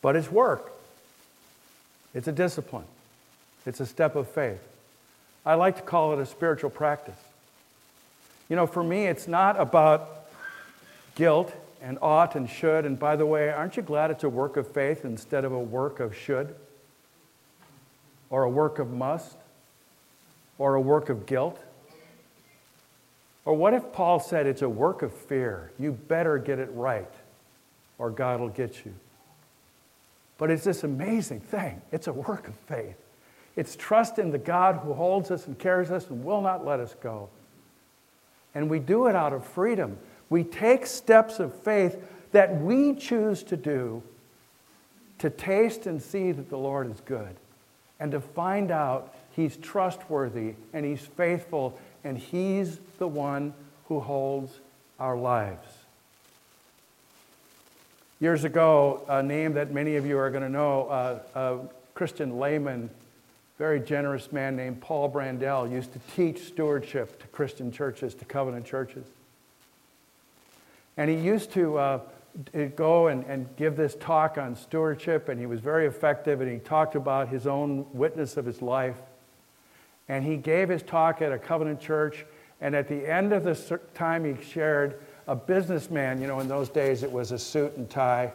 But 0.00 0.16
it's 0.16 0.30
work. 0.30 0.72
It's 2.14 2.28
a 2.28 2.32
discipline. 2.32 2.84
It's 3.66 3.80
a 3.80 3.86
step 3.86 4.14
of 4.14 4.28
faith. 4.28 4.62
I 5.44 5.54
like 5.54 5.76
to 5.76 5.82
call 5.82 6.12
it 6.12 6.20
a 6.20 6.26
spiritual 6.26 6.70
practice. 6.70 7.18
You 8.48 8.56
know, 8.56 8.66
for 8.66 8.82
me, 8.82 9.06
it's 9.06 9.26
not 9.26 9.58
about 9.60 10.26
guilt 11.14 11.54
and 11.82 11.98
ought 12.02 12.34
and 12.36 12.48
should. 12.48 12.84
And 12.84 12.98
by 12.98 13.16
the 13.16 13.26
way, 13.26 13.50
aren't 13.50 13.76
you 13.76 13.82
glad 13.82 14.10
it's 14.10 14.24
a 14.24 14.28
work 14.28 14.56
of 14.56 14.66
faith 14.68 15.04
instead 15.04 15.44
of 15.44 15.52
a 15.52 15.58
work 15.58 16.00
of 16.00 16.14
should 16.16 16.54
or 18.30 18.44
a 18.44 18.50
work 18.50 18.78
of 18.78 18.90
must? 18.90 19.36
or 20.58 20.74
a 20.74 20.80
work 20.80 21.08
of 21.08 21.26
guilt? 21.26 21.58
Or 23.44 23.54
what 23.54 23.74
if 23.74 23.92
Paul 23.92 24.20
said 24.20 24.46
it's 24.46 24.62
a 24.62 24.68
work 24.68 25.02
of 25.02 25.12
fear? 25.12 25.72
You 25.78 25.92
better 25.92 26.38
get 26.38 26.58
it 26.58 26.70
right, 26.72 27.10
or 27.98 28.10
God 28.10 28.40
will 28.40 28.48
get 28.48 28.84
you. 28.84 28.94
But 30.38 30.50
it's 30.50 30.64
this 30.64 30.82
amazing 30.82 31.40
thing. 31.40 31.82
It's 31.92 32.06
a 32.06 32.12
work 32.12 32.48
of 32.48 32.54
faith. 32.66 32.96
It's 33.56 33.76
trust 33.76 34.18
in 34.18 34.30
the 34.30 34.38
God 34.38 34.80
who 34.82 34.94
holds 34.94 35.30
us 35.30 35.46
and 35.46 35.58
carries 35.58 35.90
us 35.90 36.08
and 36.08 36.24
will 36.24 36.40
not 36.40 36.64
let 36.64 36.80
us 36.80 36.94
go. 37.00 37.28
And 38.54 38.70
we 38.70 38.78
do 38.78 39.06
it 39.06 39.16
out 39.16 39.32
of 39.32 39.44
freedom. 39.44 39.98
We 40.30 40.44
take 40.44 40.86
steps 40.86 41.38
of 41.40 41.54
faith 41.62 41.96
that 42.32 42.60
we 42.60 42.94
choose 42.94 43.42
to 43.44 43.56
do 43.56 44.02
to 45.18 45.30
taste 45.30 45.86
and 45.86 46.02
see 46.02 46.32
that 46.32 46.50
the 46.50 46.58
Lord 46.58 46.90
is 46.90 47.00
good 47.00 47.36
and 48.00 48.12
to 48.12 48.20
find 48.20 48.70
out 48.70 49.14
He's 49.30 49.56
trustworthy 49.56 50.54
and 50.72 50.84
He's 50.84 51.00
faithful 51.00 51.78
and 52.04 52.18
He's 52.18 52.78
the 52.98 53.08
one 53.08 53.54
who 53.88 54.00
holds 54.00 54.58
our 54.98 55.16
lives. 55.16 55.66
Years 58.20 58.44
ago, 58.44 59.02
a 59.08 59.22
name 59.22 59.54
that 59.54 59.72
many 59.72 59.96
of 59.96 60.06
you 60.06 60.18
are 60.18 60.30
going 60.30 60.42
to 60.42 60.48
know, 60.48 60.88
uh, 60.88 61.18
a 61.34 61.58
Christian 61.94 62.38
layman, 62.38 62.90
very 63.58 63.78
generous 63.80 64.32
man 64.32 64.56
named 64.56 64.80
Paul 64.80 65.10
Brandel, 65.10 65.70
used 65.70 65.92
to 65.92 66.00
teach 66.16 66.46
stewardship 66.46 67.20
to 67.20 67.26
Christian 67.28 67.70
churches, 67.70 68.14
to 68.14 68.24
covenant 68.24 68.66
churches. 68.66 69.06
And 70.96 71.08
he 71.08 71.16
used 71.16 71.52
to 71.52 71.78
uh, 71.78 72.00
go 72.74 73.08
and, 73.08 73.24
and 73.24 73.48
give 73.56 73.76
this 73.76 73.94
talk 73.94 74.38
on 74.38 74.56
stewardship, 74.56 75.28
and 75.28 75.38
he 75.38 75.46
was 75.46 75.60
very 75.60 75.86
effective, 75.86 76.40
and 76.40 76.50
he 76.50 76.58
talked 76.58 76.96
about 76.96 77.28
his 77.28 77.46
own 77.46 77.86
witness 77.92 78.36
of 78.36 78.44
his 78.44 78.60
life. 78.60 78.96
And 80.08 80.24
he 80.24 80.36
gave 80.36 80.68
his 80.68 80.82
talk 80.82 81.22
at 81.22 81.32
a 81.32 81.38
covenant 81.38 81.80
church, 81.80 82.24
and 82.60 82.74
at 82.74 82.88
the 82.88 83.08
end 83.08 83.32
of 83.32 83.44
the 83.44 83.80
time, 83.94 84.24
he 84.24 84.42
shared 84.44 85.00
a 85.26 85.36
businessman. 85.36 86.20
You 86.20 86.26
know, 86.26 86.40
in 86.40 86.48
those 86.48 86.68
days, 86.68 87.02
it 87.02 87.10
was 87.10 87.30
a 87.30 87.38
suit 87.38 87.76
and 87.76 87.88
tie, 87.88 88.32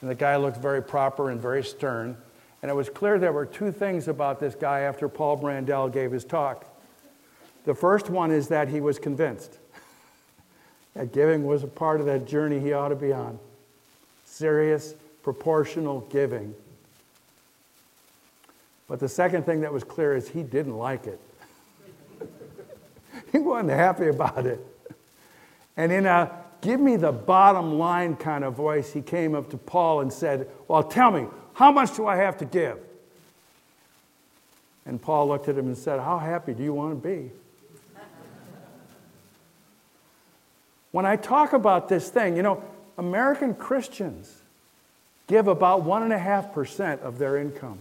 and 0.00 0.10
the 0.10 0.14
guy 0.14 0.36
looked 0.36 0.58
very 0.58 0.82
proper 0.82 1.30
and 1.30 1.40
very 1.40 1.64
stern. 1.64 2.16
And 2.62 2.70
it 2.70 2.74
was 2.74 2.88
clear 2.88 3.18
there 3.18 3.32
were 3.32 3.46
two 3.46 3.70
things 3.70 4.08
about 4.08 4.40
this 4.40 4.54
guy 4.54 4.80
after 4.80 5.08
Paul 5.08 5.38
Brandel 5.38 5.92
gave 5.92 6.10
his 6.10 6.24
talk. 6.24 6.64
The 7.64 7.74
first 7.74 8.10
one 8.10 8.30
is 8.30 8.48
that 8.48 8.68
he 8.68 8.80
was 8.80 8.98
convinced 8.98 9.58
that 10.94 11.12
giving 11.12 11.44
was 11.44 11.62
a 11.62 11.68
part 11.68 12.00
of 12.00 12.06
that 12.06 12.26
journey 12.26 12.58
he 12.58 12.72
ought 12.72 12.88
to 12.88 12.96
be 12.96 13.12
on. 13.12 13.38
Serious, 14.24 14.94
proportional 15.22 16.00
giving. 16.10 16.54
But 18.88 19.00
the 19.00 19.08
second 19.08 19.44
thing 19.44 19.60
that 19.60 19.72
was 19.72 19.84
clear 19.84 20.16
is 20.16 20.28
he 20.28 20.42
didn't 20.42 20.76
like 20.76 21.06
it. 21.06 21.20
he 23.32 23.38
wasn't 23.38 23.70
happy 23.70 24.08
about 24.08 24.46
it. 24.46 24.64
And 25.76 25.92
in 25.92 26.06
a 26.06 26.30
give 26.60 26.80
me 26.80 26.96
the 26.96 27.12
bottom 27.12 27.78
line 27.78 28.16
kind 28.16 28.44
of 28.44 28.54
voice, 28.54 28.92
he 28.92 29.02
came 29.02 29.34
up 29.34 29.50
to 29.50 29.56
Paul 29.56 30.00
and 30.00 30.12
said, 30.12 30.48
Well, 30.66 30.82
tell 30.82 31.10
me, 31.10 31.26
how 31.58 31.72
much 31.72 31.96
do 31.96 32.06
I 32.06 32.14
have 32.14 32.38
to 32.38 32.44
give? 32.44 32.78
And 34.86 35.02
Paul 35.02 35.26
looked 35.26 35.48
at 35.48 35.58
him 35.58 35.66
and 35.66 35.76
said, 35.76 35.98
How 35.98 36.16
happy 36.16 36.54
do 36.54 36.62
you 36.62 36.72
want 36.72 37.02
to 37.02 37.08
be? 37.08 37.32
When 40.92 41.04
I 41.04 41.16
talk 41.16 41.54
about 41.54 41.88
this 41.88 42.10
thing, 42.10 42.36
you 42.36 42.44
know, 42.44 42.62
American 42.96 43.54
Christians 43.54 44.32
give 45.26 45.48
about 45.48 45.82
1.5% 45.82 47.00
of 47.00 47.18
their 47.18 47.36
income. 47.36 47.80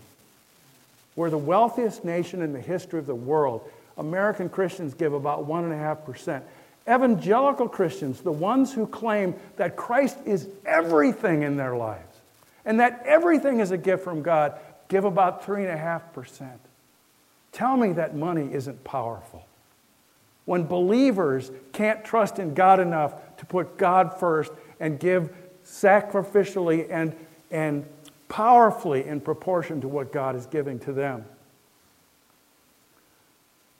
We're 1.15 1.29
the 1.29 1.37
wealthiest 1.37 2.03
nation 2.03 2.41
in 2.41 2.53
the 2.53 2.59
history 2.59 2.97
of 2.97 3.05
the 3.05 3.13
world. 3.13 3.61
American 3.95 4.49
Christians 4.49 4.95
give 4.95 5.13
about 5.13 5.47
1.5%. 5.47 6.41
Evangelical 6.89 7.69
Christians, 7.69 8.21
the 8.21 8.31
ones 8.31 8.73
who 8.73 8.87
claim 8.87 9.35
that 9.57 9.75
Christ 9.75 10.17
is 10.25 10.47
everything 10.65 11.43
in 11.43 11.57
their 11.57 11.77
lives 11.77 12.06
and 12.67 12.81
that 12.81 13.01
everything 13.05 13.61
is 13.61 13.71
a 13.71 13.77
gift 13.77 14.03
from 14.03 14.21
God, 14.21 14.59
give 14.89 15.05
about 15.05 15.43
3.5%. 15.43 16.49
Tell 17.53 17.77
me 17.77 17.93
that 17.93 18.15
money 18.15 18.53
isn't 18.53 18.83
powerful 18.83 19.47
when 20.43 20.65
believers 20.65 21.49
can't 21.71 22.03
trust 22.03 22.39
in 22.39 22.53
God 22.53 22.79
enough 22.81 23.13
to 23.37 23.45
put 23.45 23.77
God 23.77 24.19
first 24.19 24.51
and 24.81 24.99
give 24.99 25.33
sacrificially 25.65 26.87
and, 26.89 27.15
and 27.51 27.85
powerfully 28.27 29.05
in 29.05 29.21
proportion 29.21 29.79
to 29.81 29.87
what 29.87 30.11
God 30.11 30.35
is 30.35 30.45
giving 30.45 30.77
to 30.79 30.91
them. 30.91 31.23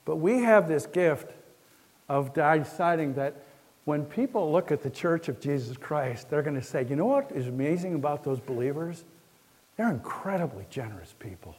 But 0.06 0.16
we 0.16 0.44
have 0.44 0.70
this 0.70 0.86
gift 0.86 1.32
of 2.08 2.34
deciding 2.34 3.16
that 3.16 3.36
when 3.88 4.04
people 4.04 4.52
look 4.52 4.70
at 4.70 4.84
the 4.84 4.90
church 4.90 5.30
of 5.30 5.40
Jesus 5.40 5.78
Christ, 5.78 6.30
they're 6.30 6.42
going 6.42 6.60
to 6.60 6.62
say, 6.62 6.86
you 6.90 6.98
know 6.98 7.06
what 7.06 7.32
is 7.32 7.48
amazing 7.48 7.96
about 7.96 8.22
those 8.22 8.38
believers? 8.38 9.06
They're 9.78 9.90
incredibly 9.90 10.66
generous 10.70 11.16
people. 11.20 11.56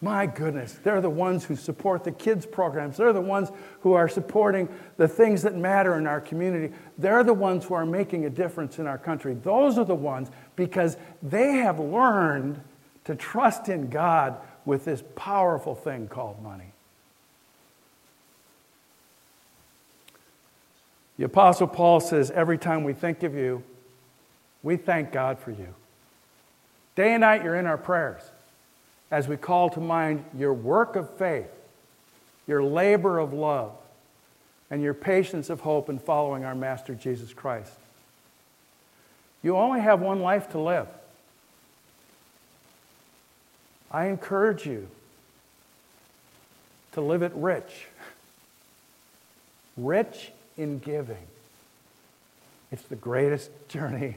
My 0.00 0.24
goodness, 0.24 0.78
they're 0.82 1.02
the 1.02 1.10
ones 1.10 1.44
who 1.44 1.54
support 1.54 2.02
the 2.02 2.12
kids' 2.12 2.46
programs. 2.46 2.96
They're 2.96 3.12
the 3.12 3.20
ones 3.20 3.52
who 3.80 3.92
are 3.92 4.08
supporting 4.08 4.70
the 4.96 5.06
things 5.06 5.42
that 5.42 5.54
matter 5.54 5.98
in 5.98 6.06
our 6.06 6.22
community. 6.22 6.74
They're 6.96 7.24
the 7.24 7.34
ones 7.34 7.66
who 7.66 7.74
are 7.74 7.84
making 7.84 8.24
a 8.24 8.30
difference 8.30 8.78
in 8.78 8.86
our 8.86 8.96
country. 8.96 9.34
Those 9.34 9.76
are 9.76 9.84
the 9.84 9.94
ones 9.94 10.30
because 10.56 10.96
they 11.22 11.56
have 11.56 11.78
learned 11.78 12.58
to 13.04 13.14
trust 13.14 13.68
in 13.68 13.90
God 13.90 14.38
with 14.64 14.86
this 14.86 15.04
powerful 15.14 15.74
thing 15.74 16.08
called 16.08 16.42
money. 16.42 16.72
The 21.18 21.24
Apostle 21.24 21.66
Paul 21.66 22.00
says, 22.00 22.30
Every 22.30 22.56
time 22.56 22.84
we 22.84 22.92
think 22.92 23.24
of 23.24 23.34
you, 23.34 23.62
we 24.62 24.76
thank 24.76 25.12
God 25.12 25.38
for 25.38 25.50
you. 25.50 25.74
Day 26.94 27.12
and 27.12 27.20
night, 27.20 27.44
you're 27.44 27.56
in 27.56 27.66
our 27.66 27.78
prayers 27.78 28.22
as 29.10 29.26
we 29.26 29.36
call 29.36 29.70
to 29.70 29.80
mind 29.80 30.24
your 30.36 30.52
work 30.52 30.96
of 30.96 31.10
faith, 31.16 31.50
your 32.46 32.62
labor 32.62 33.18
of 33.18 33.32
love, 33.32 33.72
and 34.70 34.82
your 34.82 34.94
patience 34.94 35.50
of 35.50 35.60
hope 35.60 35.88
in 35.88 35.98
following 35.98 36.44
our 36.44 36.54
Master 36.54 36.94
Jesus 36.94 37.32
Christ. 37.32 37.72
You 39.42 39.56
only 39.56 39.80
have 39.80 40.00
one 40.00 40.20
life 40.20 40.50
to 40.50 40.58
live. 40.58 40.88
I 43.90 44.06
encourage 44.06 44.66
you 44.66 44.88
to 46.92 47.00
live 47.00 47.22
it 47.22 47.32
rich, 47.34 47.86
rich 49.76 50.32
in 50.58 50.80
giving. 50.80 51.16
It's 52.70 52.82
the 52.82 52.96
greatest 52.96 53.50
journey 53.68 54.16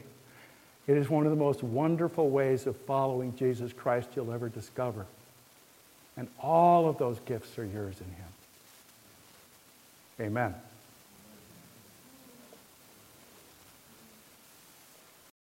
it 0.88 0.98
is 0.98 1.10
one 1.10 1.26
of 1.26 1.32
the 1.32 1.38
most 1.38 1.64
wonderful 1.64 2.30
ways 2.30 2.66
of 2.66 2.76
following 2.76 3.36
Jesus 3.38 3.72
Christ 3.72 4.10
you'll 4.16 4.34
ever 4.34 4.50
discover. 4.50 5.06
And 6.18 6.28
all 6.40 6.90
of 6.90 6.98
those 6.98 7.20
gifts 7.20 7.58
are 7.58 7.66
yours 7.66 7.96
in 8.02 8.08
Him. 8.08 8.28
Amen. 10.28 10.56